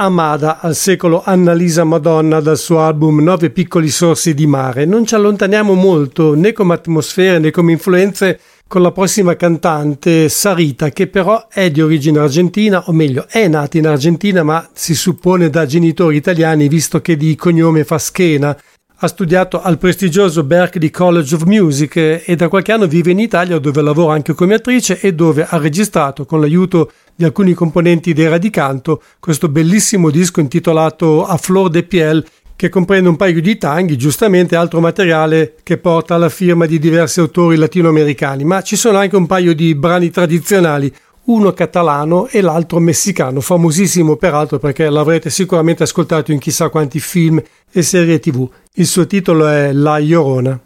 Amada 0.01 0.61
al 0.61 0.75
secolo 0.75 1.21
Annalisa 1.25 1.83
Madonna 1.83 2.39
dal 2.39 2.57
suo 2.57 2.79
album 2.79 3.21
Nove 3.21 3.49
piccoli 3.49 3.89
sorsi 3.89 4.33
di 4.33 4.47
mare. 4.47 4.85
Non 4.85 5.05
ci 5.05 5.13
allontaniamo 5.13 5.73
molto 5.73 6.35
né 6.35 6.53
come 6.53 6.73
atmosfere 6.73 7.37
né 7.39 7.51
come 7.51 7.73
influenze 7.73 8.39
con 8.65 8.81
la 8.81 8.93
prossima 8.93 9.35
cantante 9.35 10.29
Sarita 10.29 10.91
che 10.91 11.07
però 11.07 11.47
è 11.49 11.69
di 11.69 11.81
origine 11.81 12.19
argentina 12.19 12.81
o 12.85 12.93
meglio 12.93 13.25
è 13.27 13.49
nata 13.49 13.77
in 13.77 13.87
Argentina 13.87 14.41
ma 14.41 14.69
si 14.71 14.95
suppone 14.95 15.49
da 15.49 15.65
genitori 15.65 16.15
italiani 16.15 16.69
visto 16.69 17.01
che 17.01 17.17
di 17.17 17.35
cognome 17.35 17.83
fa 17.83 17.97
schena 17.97 18.57
ha 19.01 19.07
studiato 19.07 19.61
al 19.61 19.77
prestigioso 19.77 20.43
Berklee 20.43 20.91
College 20.91 21.35
of 21.35 21.43
Music 21.43 21.95
e 22.25 22.35
da 22.35 22.49
qualche 22.49 22.73
anno 22.73 22.85
vive 22.85 23.11
in 23.11 23.19
Italia 23.19 23.57
dove 23.57 23.81
lavora 23.81 24.13
anche 24.13 24.33
come 24.33 24.55
attrice 24.55 24.99
e 24.99 25.13
dove 25.13 25.45
ha 25.47 25.57
registrato 25.57 26.25
con 26.25 26.41
l'aiuto 26.41 26.91
di 27.15 27.23
alcuni 27.23 27.53
componenti 27.53 28.11
dei 28.11 28.27
Radicanto 28.27 29.01
questo 29.19 29.47
bellissimo 29.47 30.09
disco 30.09 30.41
intitolato 30.41 31.25
A 31.25 31.37
Flor 31.37 31.69
de 31.69 31.83
Piel 31.83 32.25
che 32.57 32.67
comprende 32.67 33.07
un 33.07 33.15
paio 33.15 33.39
di 33.39 33.57
tanghi, 33.57 33.95
giustamente 33.95 34.57
altro 34.57 34.81
materiale 34.81 35.55
che 35.63 35.77
porta 35.77 36.15
alla 36.15 36.27
firma 36.27 36.65
di 36.65 36.77
diversi 36.77 37.21
autori 37.21 37.55
latinoamericani, 37.55 38.43
ma 38.43 38.61
ci 38.61 38.75
sono 38.75 38.97
anche 38.97 39.15
un 39.15 39.27
paio 39.27 39.55
di 39.55 39.75
brani 39.75 40.09
tradizionali, 40.09 40.93
uno 41.29 41.53
catalano 41.53 42.27
e 42.27 42.41
l'altro 42.41 42.79
messicano, 42.79 43.39
famosissimo 43.39 44.15
peraltro 44.15 44.57
perché 44.57 44.89
l'avrete 44.89 45.29
sicuramente 45.29 45.83
ascoltato 45.83 46.31
in 46.31 46.39
chissà 46.39 46.69
quanti 46.69 46.99
film 46.99 47.41
e 47.71 47.81
serie 47.81 48.19
tv. 48.19 48.49
Il 48.73 48.87
suo 48.87 49.05
titolo 49.05 49.47
è 49.47 49.71
La 49.71 49.99
Llorona. 49.99 50.59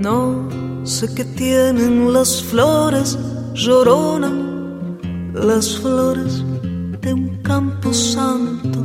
No 0.00 0.48
sé 0.84 1.12
qué 1.14 1.24
tienen 1.24 2.12
las 2.12 2.42
flores, 2.42 3.18
llorona, 3.52 4.30
las 5.34 5.76
flores 5.78 6.42
de 7.02 7.12
un 7.12 7.37
campo 7.48 7.94
santo. 7.94 8.80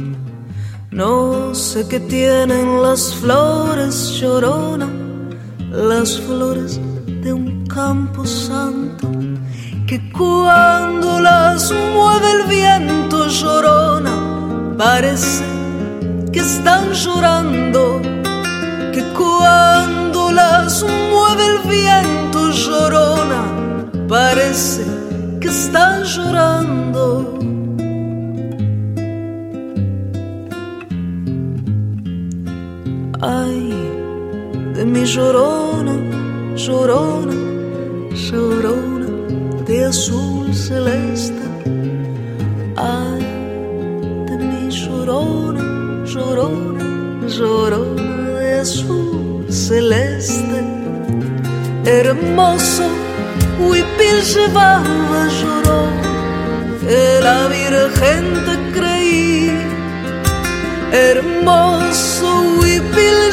No 0.89 1.53
sé 1.53 1.85
qué 1.89 1.99
tienen 1.99 2.81
las 2.81 3.13
flores, 3.15 3.95
llorona, 4.19 4.87
las 5.69 6.17
flores 6.21 6.79
de 7.23 7.33
un 7.33 7.67
campo 7.67 8.25
santo. 8.25 9.05
Que 9.85 9.97
cuando 10.13 11.19
las 11.19 11.73
mueve 11.93 12.27
el 12.37 12.43
viento 12.47 13.27
llorona, 13.27 14.15
parece 14.77 15.43
que 16.31 16.39
están 16.39 16.93
llorando. 16.93 18.01
Que 18.93 19.03
cuando 19.19 20.31
las 20.31 20.85
mueve 21.11 21.43
el 21.53 21.59
viento 21.69 22.49
llorona, 22.51 23.41
parece 24.07 24.85
que 25.41 25.49
están 25.49 26.03
llorando. 26.03 27.43
Ay, 33.25 33.73
de 34.75 34.83
mi 34.83 35.05
llorona, 35.05 35.95
llorona, 36.57 37.33
llorona 38.11 39.07
de 39.65 39.85
azul 39.85 40.53
celeste. 40.53 41.41
Ay, 42.75 43.23
de 44.27 44.35
mi 44.49 44.69
llorona, 44.69 45.63
llorona, 46.03 46.85
llorona 47.29 48.39
de 48.39 48.59
azul 48.59 49.45
celeste. 49.49 50.59
Hermoso 51.85 52.89
huipil 53.57 54.17
llevaba 54.33 55.21
llorona, 55.39 56.11
que 56.81 57.21
la 57.21 57.47
Virgen 57.47 58.25
te 58.45 58.55
creí. 58.77 58.92
Hermoso 60.93 62.31
huipil 62.59 63.23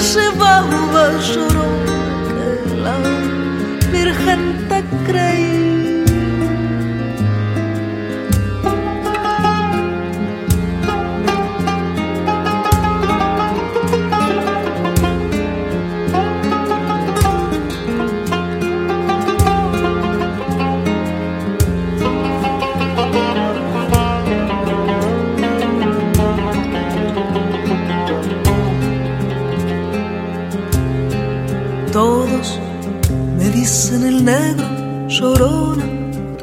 negro, 34.22 34.66
llorona, 35.08 35.84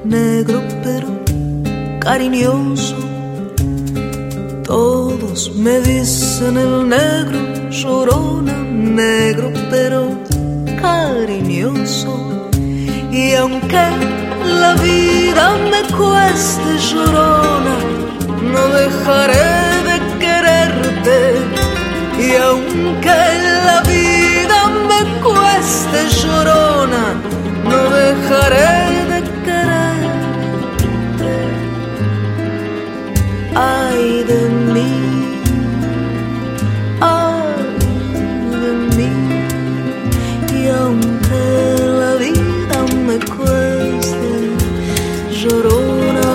negro 0.04 0.62
pero 0.84 1.08
cariñoso. 2.00 2.96
Todos 4.64 5.52
me 5.56 5.80
dicen 5.82 6.58
el 6.58 6.90
negro, 6.90 7.40
llorona, 7.70 8.54
negro 8.54 9.52
pero 9.70 10.10
cariñoso. 10.82 12.50
Y 13.12 13.34
aunque 13.36 13.86
la 14.62 14.74
vida 14.76 15.56
me 15.72 15.82
cueste 15.96 16.70
llorona, 16.90 17.76
no 18.54 18.68
dejaré 18.82 19.50
de 19.90 19.98
quererte. 20.20 21.18
Y 22.20 22.36
aunque 22.36 23.20
la 23.68 23.82
vida 23.82 24.60
me 24.90 25.02
cueste 25.22 26.00
llorona, 26.22 27.37
no 27.70 27.82
dejaré 27.90 28.72
de 29.12 29.20
quererte. 29.46 31.34
Ay 33.56 34.24
de 34.32 34.42
mí, 34.74 34.94
ay 37.02 37.54
de 38.64 38.72
mí, 38.96 39.14
y 40.58 40.68
aunque 40.82 41.46
la 42.02 42.12
vida 42.26 42.78
me 43.08 43.18
cueste, 43.36 44.32
llorona, 45.40 46.32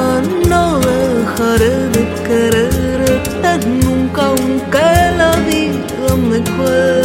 no 0.48 0.64
dejaré 0.80 1.74
de 1.96 2.02
quererte 2.28 3.50
nunca, 3.84 4.22
aunque 4.26 4.88
la 5.20 5.32
vida 5.50 6.08
me 6.30 6.38
cueste. 6.56 7.01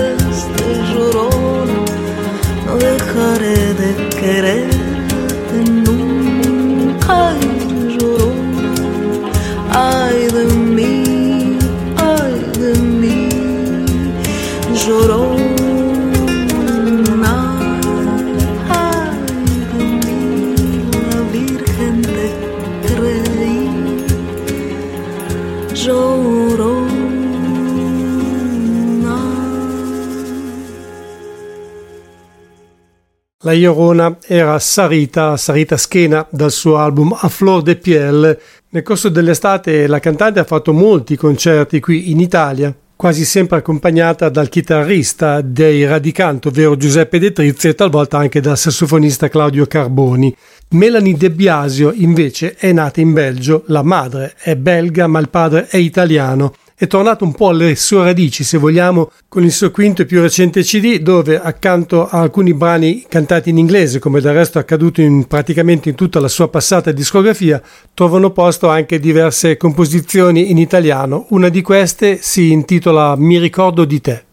Iorona 33.54 34.18
era 34.26 34.58
Sarita, 34.60 35.38
Sarita 35.38 35.78
Schena, 35.78 36.26
dal 36.30 36.52
suo 36.52 36.78
album 36.78 37.16
A 37.20 37.30
Flor 37.30 37.62
de 37.62 37.76
Piel. 37.76 38.40
Nel 38.70 38.84
corso 38.84 39.10
dell'estate 39.10 39.88
la 39.88 40.00
cantante 40.00 40.40
ha 40.40 40.44
fatto 40.44 40.74
molti 40.74 41.16
concerti 41.16 41.80
qui 41.80 42.12
in 42.12 42.20
Italia, 42.20 42.74
quasi 42.96 43.26
sempre 43.26 43.58
accompagnata 43.58 44.30
dal 44.30 44.50
chitarrista 44.50 45.42
dei 45.42 45.86
Radicanto, 45.86 46.50
ovvero 46.50 46.76
Giuseppe 46.78 47.20
De 47.20 47.32
Trizzi, 47.32 47.70
e 47.70 47.76
talvolta 47.76 48.18
anche 48.18 48.42
dal 48.42 48.58
sassofonista 48.58 49.30
Claudio 49.30 49.66
Carboni. 49.66 50.36
Melanie 50.70 51.16
De 51.16 51.32
Biasio 51.32 51.94
invece 51.94 52.56
è 52.56 52.72
nata 52.72 53.00
in 53.00 53.14
Belgio, 53.14 53.64
la 53.68 53.84
madre 53.84 54.34
è 54.38 54.56
belga 54.56 55.08
ma 55.08 55.20
il 55.20 55.30
padre 55.30 55.68
è 55.68 55.78
italiano 55.78 56.54
è 56.80 56.86
tornato 56.86 57.24
un 57.24 57.34
po' 57.34 57.50
alle 57.50 57.76
sue 57.76 58.04
radici, 58.04 58.44
se 58.44 58.60
vogliamo, 58.60 59.10
con 59.28 59.44
il 59.44 59.52
suo 59.52 59.72
quinto 59.72 60.04
e 60.04 60.06
più 60.06 60.22
recente 60.22 60.62
CD, 60.62 61.00
dove 61.00 61.42
accanto 61.42 62.08
a 62.08 62.20
alcuni 62.20 62.54
brani 62.54 63.04
cantati 63.10 63.50
in 63.50 63.58
inglese, 63.58 63.98
come 63.98 64.22
del 64.22 64.36
resto 64.36 64.60
è 64.60 64.62
accaduto 64.62 65.02
in, 65.02 65.26
praticamente 65.26 65.90
in 65.90 65.96
tutta 65.96 66.20
la 66.20 66.28
sua 66.28 66.50
passata 66.50 66.92
discografia, 66.92 67.60
trovano 67.96 68.30
posto 68.30 68.70
anche 68.70 69.00
diverse 69.00 69.58
composizioni 69.58 70.52
in 70.52 70.60
italiano. 70.60 71.26
Una 71.30 71.50
di 71.50 71.64
queste 71.64 72.20
si 72.22 72.52
intitola 72.52 73.16
Mi 73.16 73.40
ricordo 73.40 73.84
di 73.84 74.00
te. 74.00 74.26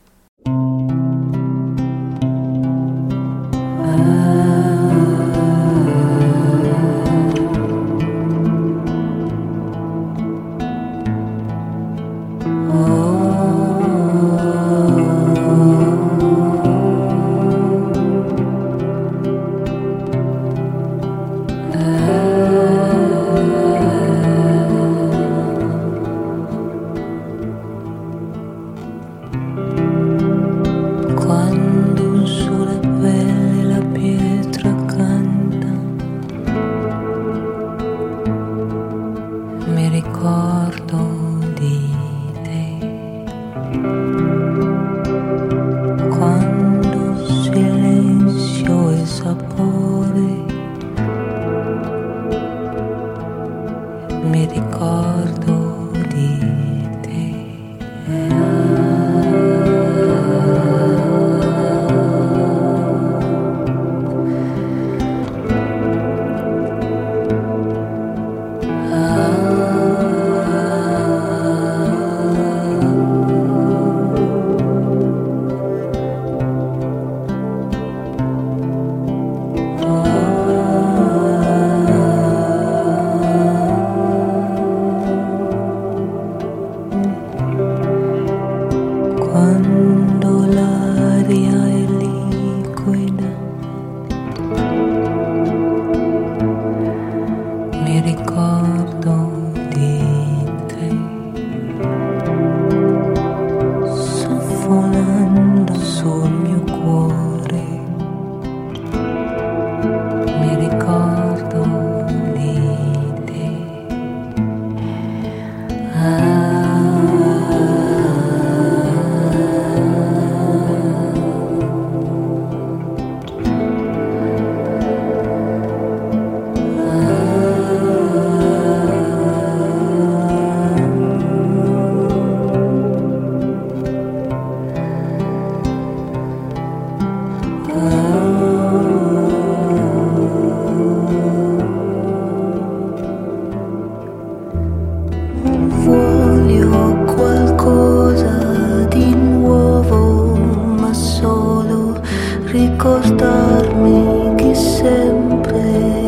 ricordarmi 152.55 154.35
che 154.37 154.55
sempre. 154.55 156.04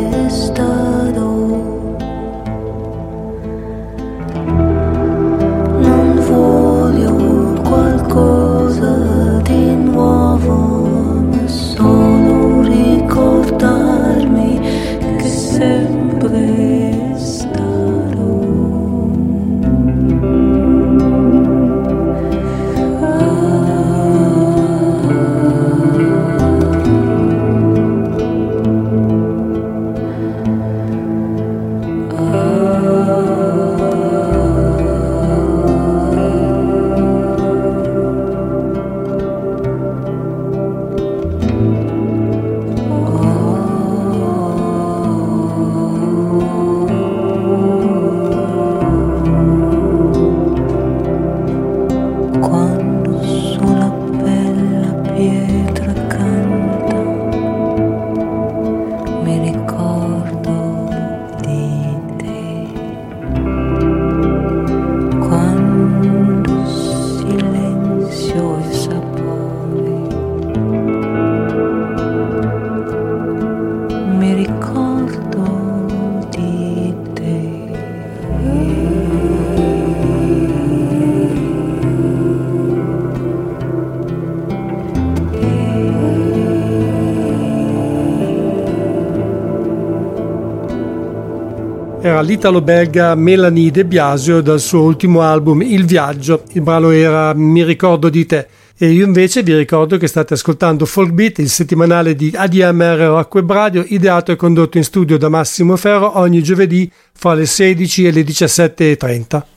Era 92.16 92.24
l'italo-belga 92.24 93.14
Melanie 93.14 93.70
De 93.70 93.84
Biasio 93.84 94.40
dal 94.40 94.58
suo 94.58 94.80
ultimo 94.80 95.20
album 95.20 95.60
Il 95.60 95.84
Viaggio. 95.84 96.44
Il 96.52 96.62
brano 96.62 96.88
era 96.90 97.34
Mi 97.34 97.62
ricordo 97.62 98.08
di 98.08 98.24
te. 98.24 98.46
E 98.78 98.88
io 98.88 99.04
invece 99.04 99.42
vi 99.42 99.54
ricordo 99.54 99.98
che 99.98 100.06
state 100.06 100.32
ascoltando 100.32 100.86
Folk 100.86 101.12
Beat, 101.12 101.38
il 101.40 101.50
settimanale 101.50 102.14
di 102.14 102.32
ADMR 102.34 103.00
Rock 103.00 103.34
Web 103.34 103.52
Radio, 103.52 103.84
ideato 103.86 104.32
e 104.32 104.36
condotto 104.36 104.78
in 104.78 104.84
studio 104.84 105.18
da 105.18 105.28
Massimo 105.28 105.76
Ferro 105.76 106.18
ogni 106.18 106.42
giovedì 106.42 106.90
fra 107.12 107.34
le 107.34 107.44
16 107.44 108.06
e 108.06 108.10
le 108.10 108.22
17.30. 108.22 109.55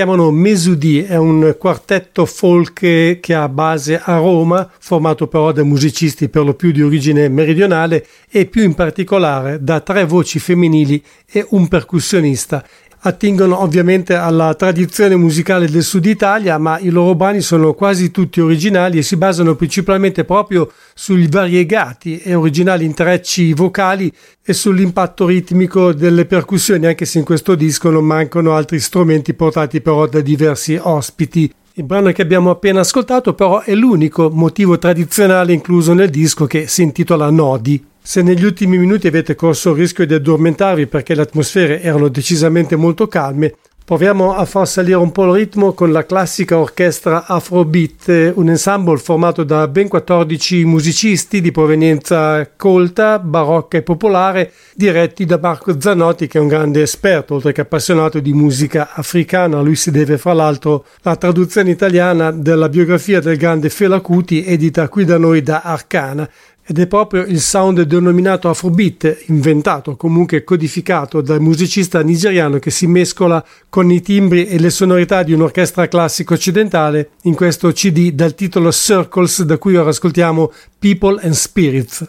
chiamano 0.00 0.30
Mesudi, 0.30 1.02
è 1.02 1.16
un 1.16 1.56
quartetto 1.58 2.24
folk 2.24 3.20
che 3.20 3.34
ha 3.34 3.46
base 3.50 4.00
a 4.02 4.16
Roma, 4.16 4.66
formato 4.78 5.26
però 5.26 5.52
da 5.52 5.62
musicisti 5.62 6.30
per 6.30 6.42
lo 6.42 6.54
più 6.54 6.70
di 6.72 6.80
origine 6.80 7.28
meridionale 7.28 8.06
e 8.30 8.46
più 8.46 8.62
in 8.62 8.72
particolare 8.72 9.62
da 9.62 9.80
tre 9.80 10.06
voci 10.06 10.38
femminili 10.38 11.04
e 11.30 11.46
un 11.50 11.68
percussionista 11.68 12.64
attingono 13.02 13.62
ovviamente 13.62 14.14
alla 14.14 14.54
tradizione 14.54 15.16
musicale 15.16 15.68
del 15.68 15.82
sud 15.82 16.04
Italia, 16.06 16.58
ma 16.58 16.78
i 16.78 16.90
loro 16.90 17.14
brani 17.14 17.40
sono 17.40 17.72
quasi 17.72 18.10
tutti 18.10 18.40
originali 18.40 18.98
e 18.98 19.02
si 19.02 19.16
basano 19.16 19.54
principalmente 19.54 20.24
proprio 20.24 20.70
sugli 20.94 21.28
variegati 21.28 22.18
e 22.18 22.34
originali 22.34 22.84
intrecci 22.84 23.54
vocali 23.54 24.12
e 24.42 24.52
sull'impatto 24.52 25.26
ritmico 25.26 25.92
delle 25.92 26.26
percussioni, 26.26 26.86
anche 26.86 27.06
se 27.06 27.18
in 27.18 27.24
questo 27.24 27.54
disco 27.54 27.90
non 27.90 28.04
mancano 28.04 28.54
altri 28.54 28.78
strumenti 28.80 29.34
portati 29.34 29.80
però 29.80 30.06
da 30.06 30.20
diversi 30.20 30.78
ospiti. 30.80 31.52
Il 31.74 31.84
brano 31.84 32.10
che 32.12 32.20
abbiamo 32.20 32.50
appena 32.50 32.80
ascoltato 32.80 33.32
però 33.32 33.60
è 33.60 33.74
l'unico 33.74 34.28
motivo 34.28 34.76
tradizionale 34.76 35.52
incluso 35.52 35.94
nel 35.94 36.10
disco 36.10 36.46
che 36.46 36.66
si 36.66 36.82
intitola 36.82 37.30
Nodi. 37.30 37.89
Se 38.10 38.22
negli 38.22 38.44
ultimi 38.44 38.76
minuti 38.76 39.06
avete 39.06 39.36
corso 39.36 39.70
il 39.70 39.76
rischio 39.76 40.04
di 40.04 40.14
addormentarvi 40.14 40.88
perché 40.88 41.14
le 41.14 41.22
atmosfere 41.22 41.80
erano 41.80 42.08
decisamente 42.08 42.74
molto 42.74 43.06
calme, 43.06 43.54
proviamo 43.84 44.34
a 44.34 44.44
far 44.46 44.66
salire 44.66 44.96
un 44.96 45.12
po' 45.12 45.26
il 45.26 45.38
ritmo 45.38 45.74
con 45.74 45.92
la 45.92 46.04
classica 46.04 46.58
orchestra 46.58 47.26
Afrobeat, 47.26 48.32
un 48.34 48.48
ensemble 48.48 48.98
formato 48.98 49.44
da 49.44 49.68
ben 49.68 49.86
14 49.86 50.64
musicisti 50.64 51.40
di 51.40 51.52
provenienza 51.52 52.50
colta, 52.56 53.20
barocca 53.20 53.78
e 53.78 53.82
popolare, 53.82 54.52
diretti 54.74 55.24
da 55.24 55.38
Marco 55.40 55.80
Zanotti 55.80 56.26
che 56.26 56.38
è 56.38 56.40
un 56.40 56.48
grande 56.48 56.82
esperto, 56.82 57.34
oltre 57.34 57.52
che 57.52 57.60
appassionato 57.60 58.18
di 58.18 58.32
musica 58.32 58.90
africana. 58.92 59.60
Lui 59.60 59.76
si 59.76 59.92
deve 59.92 60.18
fra 60.18 60.32
l'altro 60.32 60.84
la 61.02 61.14
traduzione 61.14 61.70
italiana 61.70 62.32
della 62.32 62.68
biografia 62.68 63.20
del 63.20 63.36
grande 63.36 63.70
Fela 63.70 64.00
Kuti 64.00 64.44
edita 64.44 64.88
qui 64.88 65.04
da 65.04 65.16
noi 65.16 65.42
da 65.42 65.60
Arcana 65.60 66.28
ed 66.70 66.78
è 66.78 66.86
proprio 66.86 67.22
il 67.22 67.40
sound 67.40 67.82
denominato 67.82 68.48
Afrobeat, 68.48 69.24
inventato, 69.26 69.96
comunque 69.96 70.44
codificato 70.44 71.20
dal 71.20 71.40
musicista 71.40 72.00
nigeriano 72.00 72.60
che 72.60 72.70
si 72.70 72.86
mescola 72.86 73.44
con 73.68 73.90
i 73.90 74.00
timbri 74.00 74.46
e 74.46 74.56
le 74.60 74.70
sonorità 74.70 75.24
di 75.24 75.32
un'orchestra 75.32 75.88
classica 75.88 76.34
occidentale 76.34 77.10
in 77.22 77.34
questo 77.34 77.72
CD 77.72 78.12
dal 78.12 78.36
titolo 78.36 78.70
Circles 78.70 79.42
da 79.42 79.58
cui 79.58 79.74
ora 79.74 79.90
ascoltiamo 79.90 80.52
People 80.78 81.20
and 81.20 81.32
Spirits. 81.32 82.08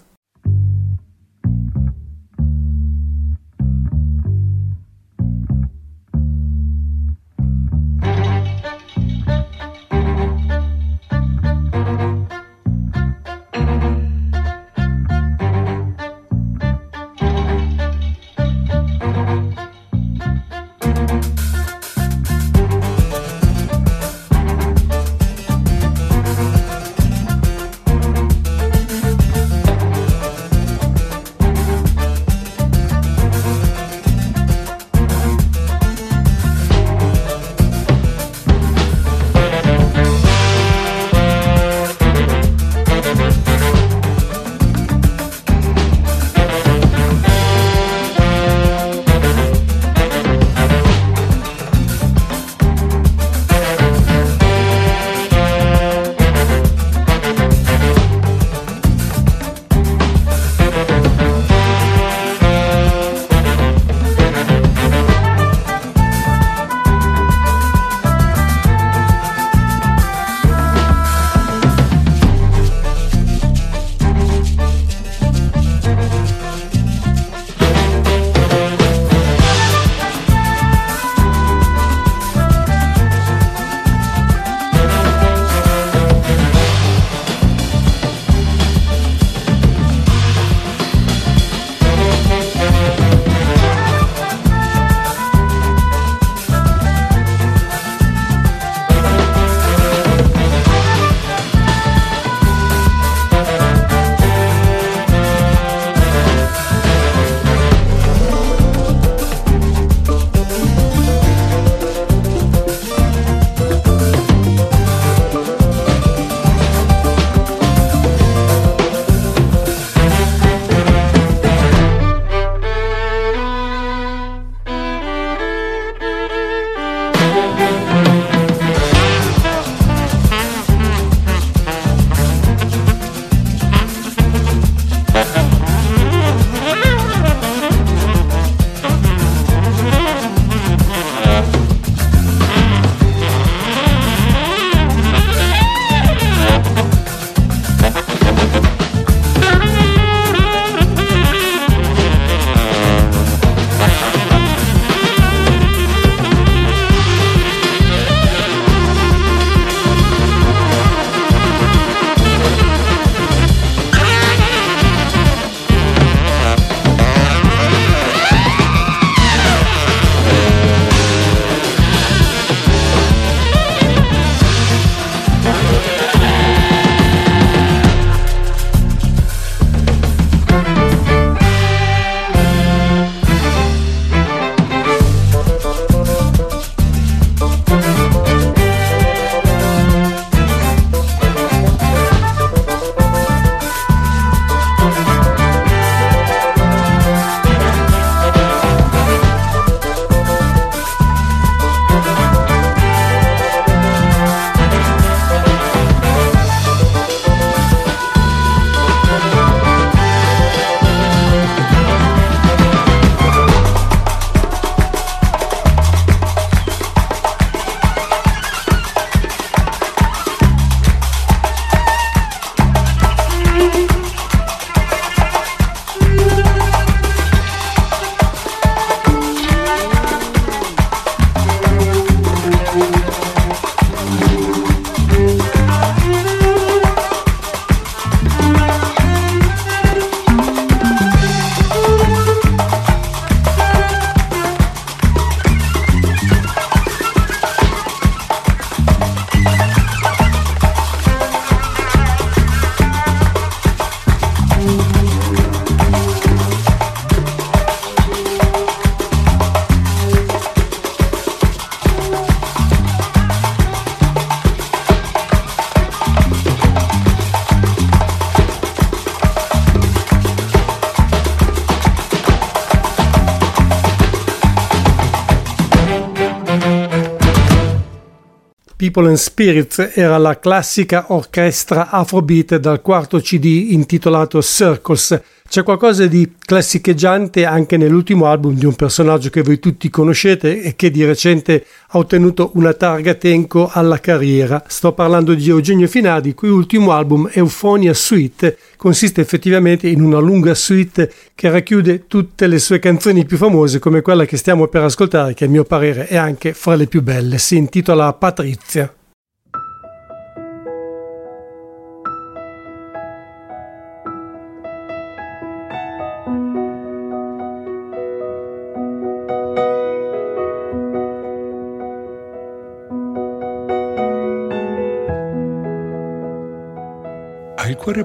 People 278.92 279.08
and 279.08 279.18
Spirits 279.18 279.92
era 279.96 280.18
la 280.18 280.38
classica 280.38 281.06
orchestra 281.14 281.92
afrobeat 281.92 282.58
dal 282.58 282.82
quarto 282.82 283.22
CD 283.22 283.72
intitolato 283.72 284.42
Circles. 284.42 285.18
C'è 285.52 285.64
qualcosa 285.64 286.08
di 286.08 286.36
classicheggiante 286.40 287.44
anche 287.44 287.76
nell'ultimo 287.76 288.26
album 288.28 288.56
di 288.56 288.66
un 288.66 288.74
personaggio 288.74 289.30
che 289.30 289.42
voi 289.42 289.60
tutti 289.60 289.90
conoscete 289.90 290.62
e 290.62 290.78
che 290.78 290.90
di 290.90 291.04
recente 291.04 291.66
ha 291.90 291.98
ottenuto 291.98 292.52
una 292.54 292.72
targa 292.72 293.16
Tenco 293.16 293.70
alla 293.70 294.00
carriera. 294.00 294.64
Sto 294.68 294.94
parlando 294.94 295.34
di 295.34 295.50
Eugenio 295.50 295.90
Finardi, 295.90 296.34
cui 296.36 296.48
ultimo 296.48 296.94
album 296.94 297.30
Euphonia 297.34 297.94
Suite 297.94 298.58
consiste 298.78 299.20
effettivamente 299.20 299.90
in 299.90 300.02
una 300.02 300.20
lunga 300.20 300.54
suite 300.54 301.12
che 301.36 301.50
racchiude 301.50 302.08
tutte 302.08 302.48
le 302.48 302.58
sue 302.58 302.80
canzoni 302.80 303.26
più 303.26 303.36
famose 303.36 303.80
come 303.80 304.00
quella 304.00 304.24
che 304.24 304.38
stiamo 304.38 304.68
per 304.68 304.84
ascoltare 304.84 305.34
che 305.34 305.44
a 305.44 305.50
mio 305.50 305.66
parere 305.66 306.08
è 306.08 306.16
anche 306.16 306.54
fra 306.54 306.76
le 306.76 306.88
più 306.88 307.02
belle. 307.02 307.38
Si 307.38 307.58
intitola 307.58 308.14
Patrizia. 308.14 308.90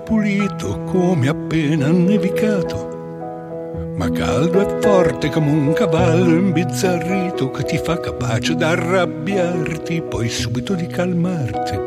Pulito 0.07 0.85
come 0.85 1.27
appena 1.27 1.89
nevicato, 1.89 3.91
ma 3.97 4.09
caldo 4.09 4.61
e 4.61 4.81
forte 4.81 5.31
come 5.31 5.51
un 5.51 5.73
cavallo 5.73 6.31
imbizzarrito 6.31 7.51
che 7.51 7.65
ti 7.65 7.77
fa 7.77 7.99
capace 7.99 8.55
d'arrabbiarti, 8.55 10.03
poi 10.03 10.29
subito 10.29 10.75
di 10.75 10.87
calmarti 10.87 11.79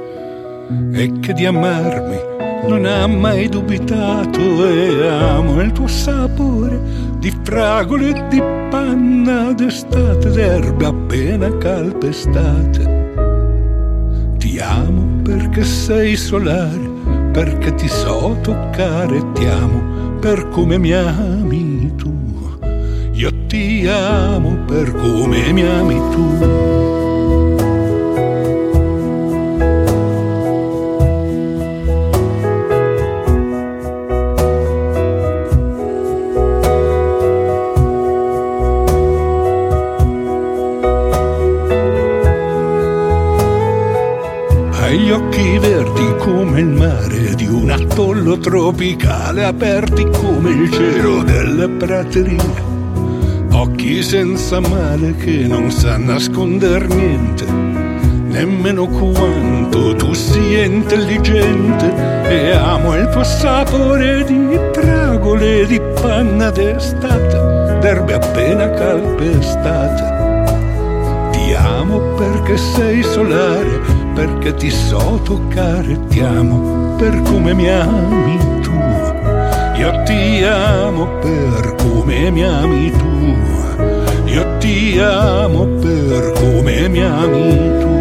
e 0.91 1.19
che 1.21 1.31
di 1.31 1.45
amarmi 1.45 2.17
non 2.67 2.83
ha 2.83 3.07
mai 3.07 3.47
dubitato 3.47 4.67
e 4.67 5.07
amo 5.07 5.61
il 5.61 5.71
tuo 5.71 5.87
sapore 5.87 6.77
di 7.19 7.33
fragole 7.41 8.09
e 8.09 8.27
di 8.27 8.41
panna 8.69 9.53
d'estate 9.53 10.29
d'erbe 10.29 10.85
appena 10.85 11.57
calpestate. 11.57 12.97
Ti 14.37 14.59
amo 14.59 15.21
perché 15.23 15.63
sei 15.63 16.17
solare 16.17 16.88
perché 17.31 17.73
ti 17.75 17.87
so 17.87 18.37
toccare 18.41 19.17
e 19.17 19.31
ti 19.33 19.45
amo 19.45 20.17
per 20.19 20.49
come 20.49 20.77
mi 20.77 20.93
ami 20.93 21.93
tu. 21.95 22.13
Io 23.13 23.31
ti 23.47 23.85
amo 23.87 24.57
per 24.65 24.93
come 24.93 25.51
mi 25.51 25.63
ami 25.63 25.95
tu. 26.11 26.98
Atollo 48.29 48.37
tropicale 48.37 49.43
aperti 49.43 50.07
come 50.11 50.51
il 50.51 50.71
cielo 50.71 51.23
delle 51.23 51.67
praterie. 51.67 52.67
Occhi 53.51 54.03
senza 54.03 54.59
male 54.59 55.15
che 55.15 55.47
non 55.47 55.71
sa 55.71 55.97
nasconder 55.97 56.87
niente, 56.87 57.45
nemmeno 57.45 58.85
quanto 58.87 59.95
tu 59.95 60.13
sia 60.13 60.63
intelligente 60.63 61.91
e 62.29 62.51
amo 62.51 62.95
il 62.95 63.09
tuo 63.09 63.23
sapore 63.23 64.23
di 64.25 64.59
fragole 64.73 65.65
di 65.65 65.81
panna 65.99 66.51
d'estate, 66.51 67.79
d'erbe 67.79 68.13
appena 68.13 68.69
calpestate. 68.69 70.17
Ti 71.31 71.53
amo 71.53 71.99
perché 72.15 72.57
sei 72.57 73.01
solare 73.01 73.88
perché 74.19 74.53
ti 74.55 74.69
so 74.69 75.21
toccare, 75.23 75.97
ti 76.09 76.19
amo 76.19 76.95
per 76.97 77.21
come 77.21 77.53
mi 77.53 77.69
ami 77.69 78.37
tu. 78.61 78.73
Io 79.77 80.03
ti 80.03 80.43
amo 80.43 81.07
per 81.21 81.75
come 81.77 82.29
mi 82.29 82.43
ami 82.43 82.91
tu. 82.91 83.37
Io 84.25 84.57
ti 84.57 84.99
amo 84.99 85.63
per 85.79 86.33
come 86.33 86.89
mi 86.89 87.01
ami 87.01 87.79
tu. 87.79 87.98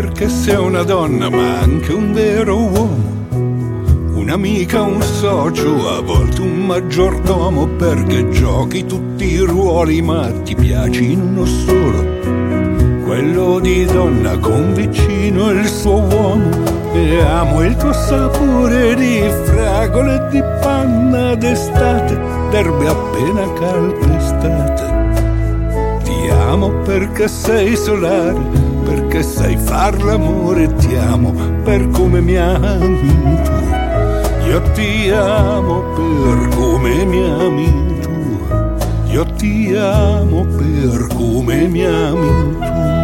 Perché 0.00 0.28
sei 0.28 0.54
una 0.54 0.84
donna 0.84 1.28
ma 1.28 1.58
anche 1.58 1.92
un 1.92 2.12
vero 2.12 2.56
uomo. 2.56 3.16
Un'amica, 4.14 4.82
un 4.82 5.02
socio, 5.02 5.88
a 5.88 6.00
volte 6.00 6.40
un 6.40 6.66
maggiordomo 6.66 7.66
perché 7.66 8.28
giochi 8.28 8.86
tutti 8.86 9.24
i 9.24 9.38
ruoli 9.38 10.00
ma 10.00 10.30
ti 10.44 10.54
piaci 10.54 11.10
in 11.10 11.20
uno 11.20 11.44
solo. 11.44 12.04
Quello 13.06 13.58
di 13.58 13.86
donna 13.86 14.38
con 14.38 14.72
vicino 14.72 15.50
il 15.50 15.66
suo 15.66 15.96
uomo 15.96 16.48
e 16.92 17.20
amo 17.20 17.64
il 17.64 17.74
tuo 17.74 17.92
sapore 17.92 18.94
di 18.94 19.20
fragole 19.46 20.28
di 20.30 20.40
panna 20.62 21.34
d'estate, 21.34 22.16
d'erbe 22.50 22.86
appena 22.86 23.52
calpestate. 23.54 24.96
Ti 26.04 26.28
amo 26.30 26.68
perché 26.84 27.26
sei 27.26 27.74
solare 27.74 28.57
perché 29.18 29.22
sai 29.22 29.56
far 29.56 30.00
l'amore 30.02 30.72
ti 30.76 30.94
amo 30.94 31.32
per 31.64 31.88
come 31.90 32.20
mi 32.20 32.36
ami 32.36 33.14
tu. 33.42 34.46
Io 34.46 34.62
ti 34.72 35.10
amo 35.10 35.80
per 35.94 36.48
come 36.54 37.04
mi 37.04 37.24
ami 37.24 38.00
tu. 38.00 39.10
Io 39.10 39.24
ti 39.36 39.74
amo 39.74 40.44
per 40.44 41.06
come 41.14 41.66
mi 41.66 41.84
ami 41.84 42.58
tu. 42.60 42.97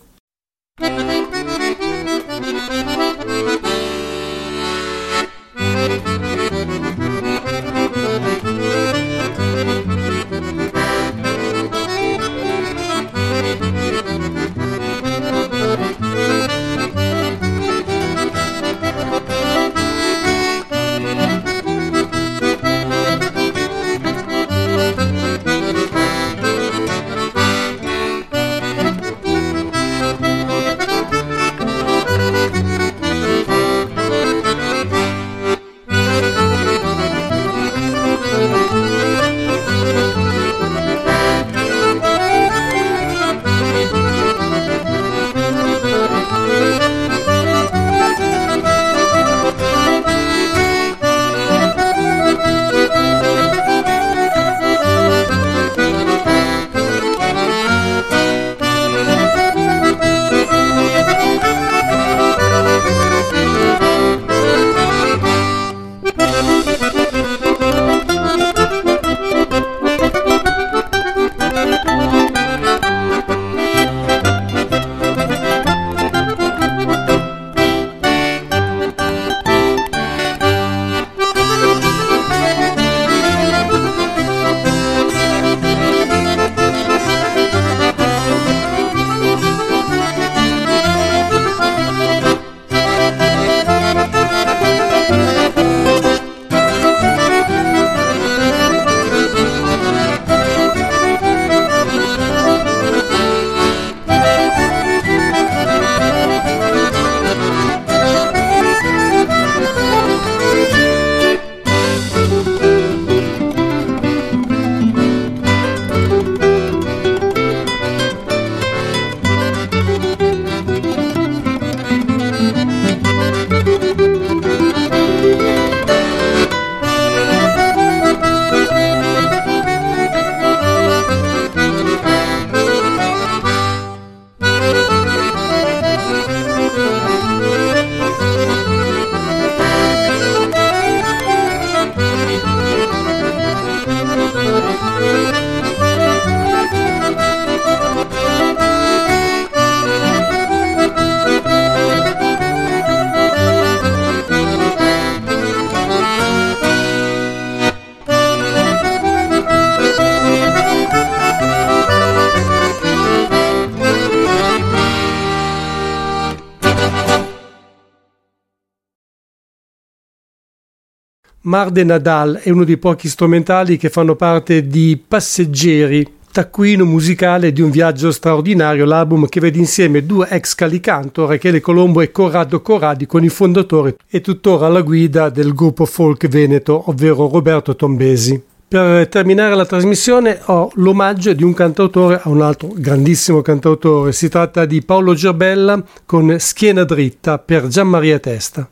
Mar 171.55 171.71
de 171.71 171.85
Nadal 171.85 172.41
è 172.43 172.49
uno 172.49 172.65
dei 172.65 172.75
pochi 172.75 173.07
strumentali 173.07 173.77
che 173.77 173.87
fanno 173.87 174.15
parte 174.15 174.67
di 174.67 175.01
Passeggeri, 175.07 176.05
taccuino 176.29 176.83
musicale 176.83 177.53
di 177.53 177.61
un 177.61 177.69
viaggio 177.69 178.11
straordinario, 178.11 178.83
l'album 178.83 179.25
che 179.29 179.39
vede 179.39 179.57
insieme 179.57 180.05
due 180.05 180.27
ex 180.29 180.53
calicanto, 180.53 181.25
Rachele 181.25 181.61
Colombo 181.61 182.01
e 182.01 182.11
Corrado 182.11 182.61
Corradi, 182.61 183.05
con 183.05 183.23
il 183.23 183.29
fondatore 183.29 183.95
e 184.09 184.19
tuttora 184.19 184.65
alla 184.65 184.81
guida 184.81 185.29
del 185.29 185.53
gruppo 185.53 185.85
folk 185.85 186.27
veneto, 186.27 186.89
ovvero 186.89 187.29
Roberto 187.29 187.73
Tombesi. 187.73 188.43
Per 188.67 189.07
terminare 189.07 189.55
la 189.55 189.65
trasmissione 189.65 190.41
ho 190.47 190.69
l'omaggio 190.73 191.31
di 191.31 191.43
un 191.45 191.53
cantautore 191.53 192.19
a 192.21 192.27
un 192.27 192.41
altro 192.41 192.73
grandissimo 192.75 193.41
cantautore. 193.41 194.11
Si 194.11 194.27
tratta 194.27 194.65
di 194.65 194.81
Paolo 194.81 195.13
Gerbella 195.13 195.81
con 196.05 196.35
Schiena 196.37 196.83
dritta 196.83 197.39
per 197.39 197.67
Gianmaria 197.67 198.19
Testa. 198.19 198.69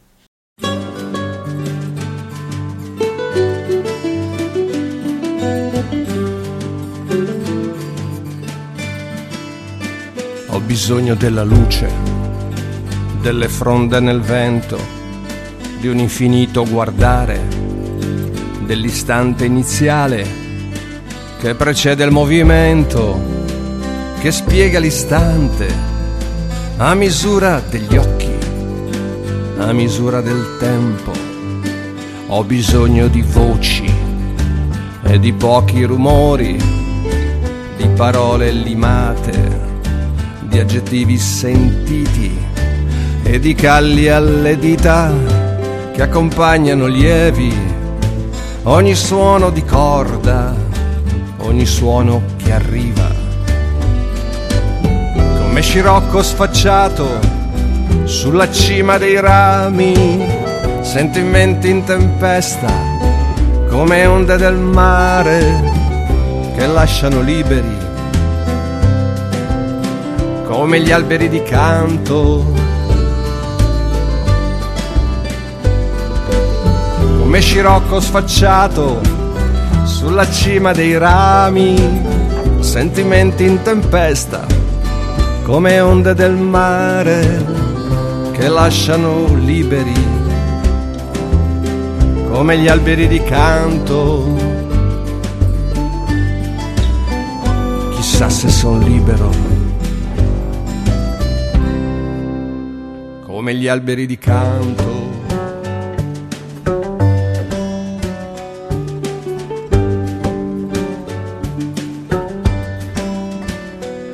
Bisogno 10.64 11.15
della 11.15 11.44
luce, 11.44 11.90
delle 13.22 13.48
fronde 13.48 13.99
nel 13.99 14.22
vento, 14.22 14.77
di 15.80 15.88
un 15.88 15.99
infinito 15.99 16.65
guardare, 16.65 17.41
dell'istante 18.65 19.45
iniziale 19.45 20.26
che 21.40 21.56
precede 21.56 22.06
il 22.06 22.11
movimento, 22.11 23.19
che 24.19 24.31
spiega 24.31 24.80
l'istante 24.80 25.68
a 26.77 26.95
misura 26.95 27.61
degli 27.69 27.98
occhi, 27.98 28.31
a 29.57 29.73
misura 29.73 30.22
del 30.22 30.57
tempo. 30.60 31.11
Ho 32.27 32.44
bisogno 32.45 33.07
di 33.10 33.22
voci 33.22 33.94
e 35.03 35.19
di 35.19 35.34
pochi 35.34 35.84
rumori, 35.84 36.57
di 37.76 37.88
parole 37.90 38.52
limate 38.52 39.72
di 40.53 40.59
aggettivi 40.59 41.17
sentiti 41.17 42.31
e 43.23 43.39
di 43.39 43.55
calli 43.55 44.07
alle 44.07 44.55
dita 44.59 45.11
che 45.91 46.03
accompagnano 46.03 46.85
lievi 46.85 47.51
ogni 48.61 48.93
suono 48.93 49.49
di 49.49 49.65
corda, 49.65 50.53
ogni 51.38 51.65
suono 51.65 52.21
che 52.38 52.51
arriva. 52.51 53.09
Come 55.39 55.59
scirocco 55.61 56.21
sfacciato 56.21 57.07
sulla 58.03 58.47
cima 58.51 58.99
dei 58.99 59.19
rami, 59.19 60.23
sentimenti 60.81 61.69
in 61.69 61.84
tempesta, 61.84 62.71
come 63.69 64.05
onde 64.05 64.38
del 64.38 64.57
mare 64.57 65.71
che 66.55 66.67
lasciano 66.67 67.21
liberi, 67.21 67.91
come 70.53 70.81
gli 70.81 70.91
alberi 70.91 71.30
di 71.30 71.41
canto. 71.41 72.45
Come 77.19 77.39
scirocco 77.39 77.99
sfacciato 77.99 79.01
sulla 79.84 80.30
cima 80.30 80.71
dei 80.71 80.95
rami, 80.95 81.75
sentimenti 82.59 83.45
in 83.45 83.63
tempesta, 83.63 84.45
come 85.43 85.80
onde 85.80 86.13
del 86.13 86.35
mare 86.35 87.43
che 88.31 88.47
lasciano 88.47 89.25
liberi, 89.34 90.07
come 92.31 92.57
gli 92.59 92.67
alberi 92.67 93.07
di 93.07 93.23
canto. 93.23 94.61
Chissà 97.95 98.30
se 98.30 98.49
son 98.49 98.81
libero, 98.81 99.52
come 103.43 103.55
gli 103.55 103.67
alberi 103.67 104.05
di 104.05 104.17
canto. 104.17 105.11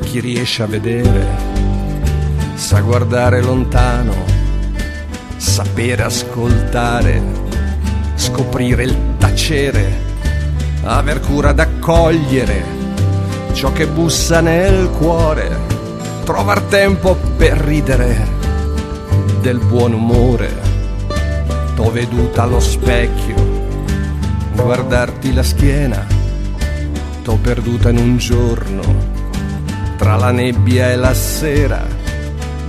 chi 0.02 0.20
riesce 0.20 0.64
a 0.64 0.66
vedere 0.66 1.28
sa 2.56 2.80
guardare 2.80 3.44
lontano, 3.44 4.16
sapere 5.38 6.02
ascoltare, 6.02 7.22
scoprire 8.16 8.82
il 8.82 8.98
tacere, 9.20 9.94
aver 10.86 11.20
cura 11.20 11.52
d'accogliere 11.52 12.64
ciò 13.52 13.72
che 13.74 13.86
bussa 13.86 14.42
nel 14.42 14.90
cuore, 14.90 15.56
trovar 16.24 16.62
tempo 16.62 17.16
per 17.38 17.60
ridere 17.60 18.39
del 19.40 19.60
buon 19.60 19.94
umore. 19.94 20.52
T'ho 21.76 21.92
veduta 21.92 22.44
allo 22.44 22.60
specchio, 22.60 23.36
guardarti 24.54 25.34
la 25.34 25.44
schiena, 25.44 26.06
t'ho 27.24 27.38
perduta 27.38 27.90
in 27.90 27.98
un 27.98 28.18
giorno 28.18 28.82
tra 29.98 30.16
la 30.16 30.32
nebbia 30.32 30.92
e 30.92 30.96
la 30.96 31.14
sera, 31.14 31.86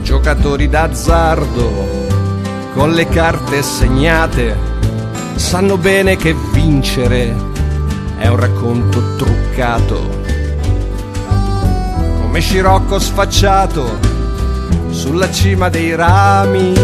giocatori 0.03 0.69
d'azzardo 0.69 2.09
con 2.75 2.93
le 2.93 3.07
carte 3.09 3.63
segnate, 3.63 4.57
sanno 5.35 5.77
bene 5.77 6.17
che 6.17 6.35
vincere 6.53 7.35
è 8.17 8.29
un 8.29 8.37
racconto 8.37 9.17
truccato. 9.17 10.19
Come 12.21 12.41
scirocco 12.41 12.99
sfacciato 12.99 14.10
sulla 14.91 15.31
cima 15.31 15.69
dei 15.69 15.95
rami, 15.95 16.75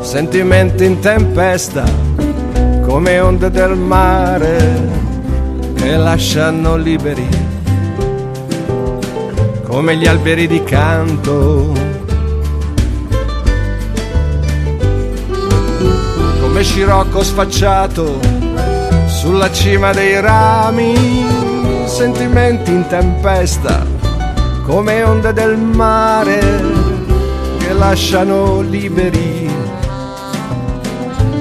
sentimenti 0.00 0.84
in 0.84 0.98
tempesta, 1.00 1.84
come 2.86 3.20
onde 3.20 3.50
del 3.50 3.76
mare 3.76 4.96
che 5.74 5.96
lasciano 5.96 6.76
liberi 6.76 7.48
come 9.68 9.96
gli 9.96 10.06
alberi 10.06 10.46
di 10.48 10.64
canto. 10.64 11.72
Come 16.40 16.62
scirocco 16.64 17.22
sfacciato 17.22 18.18
sulla 19.06 19.52
cima 19.52 19.92
dei 19.92 20.20
rami, 20.20 20.96
sentimenti 21.84 22.72
in 22.72 22.86
tempesta, 22.88 23.86
come 24.64 25.02
onde 25.04 25.32
del 25.32 25.56
mare 25.56 26.77
che 27.68 27.74
lasciano 27.74 28.62
liberi, 28.62 29.46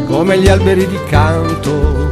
come 0.07 0.37
gli 0.37 0.49
alberi 0.49 0.85
di 0.85 0.99
canto. 1.07 2.11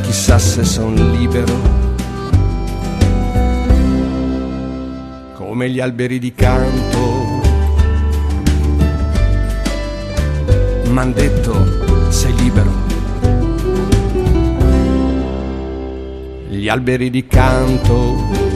Chissà 0.00 0.38
se 0.38 0.64
son 0.64 0.94
libero 0.94 1.72
come 5.34 5.68
gli 5.68 5.80
alberi 5.80 6.18
di 6.18 6.32
canto. 6.34 7.42
M'han 10.88 11.12
detto 11.12 12.10
sei 12.10 12.34
libero. 12.36 12.72
Gli 16.48 16.68
alberi 16.68 17.10
di 17.10 17.26
canto 17.26 18.53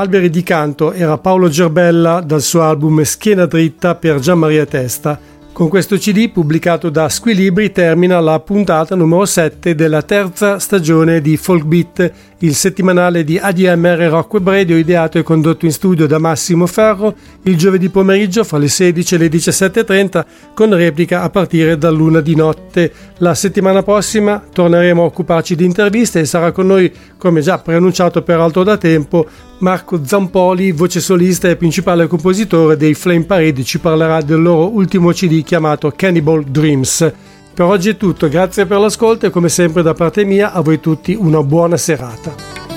Alberi 0.00 0.30
di 0.30 0.44
canto 0.44 0.92
era 0.92 1.18
Paolo 1.18 1.48
Gerbella 1.48 2.20
dal 2.20 2.40
suo 2.40 2.62
album 2.62 3.02
Schiena 3.02 3.46
dritta 3.46 3.96
per 3.96 4.20
Gian 4.20 4.38
Maria 4.38 4.64
Testa 4.64 5.18
con 5.58 5.68
questo 5.68 5.96
CD 5.96 6.30
pubblicato 6.30 6.88
da 6.88 7.08
Squilibri 7.08 7.72
termina 7.72 8.20
la 8.20 8.38
puntata 8.38 8.94
numero 8.94 9.24
7 9.24 9.74
della 9.74 10.02
terza 10.02 10.60
stagione 10.60 11.20
di 11.20 11.36
Folk 11.36 11.64
Beat, 11.64 12.12
il 12.38 12.54
settimanale 12.54 13.24
di 13.24 13.38
ADMR 13.38 14.06
Rock 14.08 14.34
Web 14.34 14.50
Radio 14.50 14.76
ideato 14.76 15.18
e 15.18 15.24
condotto 15.24 15.64
in 15.64 15.72
studio 15.72 16.06
da 16.06 16.18
Massimo 16.18 16.68
Ferro 16.68 17.12
il 17.42 17.56
giovedì 17.56 17.88
pomeriggio 17.88 18.44
fra 18.44 18.58
le 18.58 18.68
16 18.68 19.16
e 19.16 19.18
le 19.18 19.26
17.30 19.26 20.24
con 20.54 20.72
replica 20.72 21.22
a 21.22 21.30
partire 21.30 21.76
da 21.76 21.90
luna 21.90 22.20
di 22.20 22.36
notte. 22.36 22.92
La 23.16 23.34
settimana 23.34 23.82
prossima 23.82 24.40
torneremo 24.52 25.02
a 25.02 25.06
occuparci 25.06 25.56
di 25.56 25.64
interviste 25.64 26.20
e 26.20 26.24
sarà 26.24 26.52
con 26.52 26.68
noi, 26.68 26.92
come 27.18 27.40
già 27.40 27.58
preannunciato 27.58 28.22
peraltro 28.22 28.62
da 28.62 28.76
tempo, 28.76 29.26
Marco 29.58 30.04
Zampoli, 30.04 30.70
voce 30.70 31.00
solista 31.00 31.48
e 31.48 31.56
principale 31.56 32.06
compositore 32.06 32.76
dei 32.76 32.94
Flame 32.94 33.24
Parade, 33.24 33.64
ci 33.64 33.80
parlerà 33.80 34.20
del 34.20 34.40
loro 34.40 34.72
ultimo 34.72 35.10
CD 35.10 35.42
chiamato 35.48 35.90
Cannibal 35.96 36.44
Dreams. 36.44 37.10
Per 37.54 37.64
oggi 37.64 37.88
è 37.88 37.96
tutto, 37.96 38.28
grazie 38.28 38.66
per 38.66 38.78
l'ascolto 38.78 39.24
e 39.24 39.30
come 39.30 39.48
sempre 39.48 39.80
da 39.80 39.94
parte 39.94 40.26
mia 40.26 40.52
a 40.52 40.60
voi 40.60 40.78
tutti 40.78 41.14
una 41.14 41.42
buona 41.42 41.78
serata. 41.78 42.67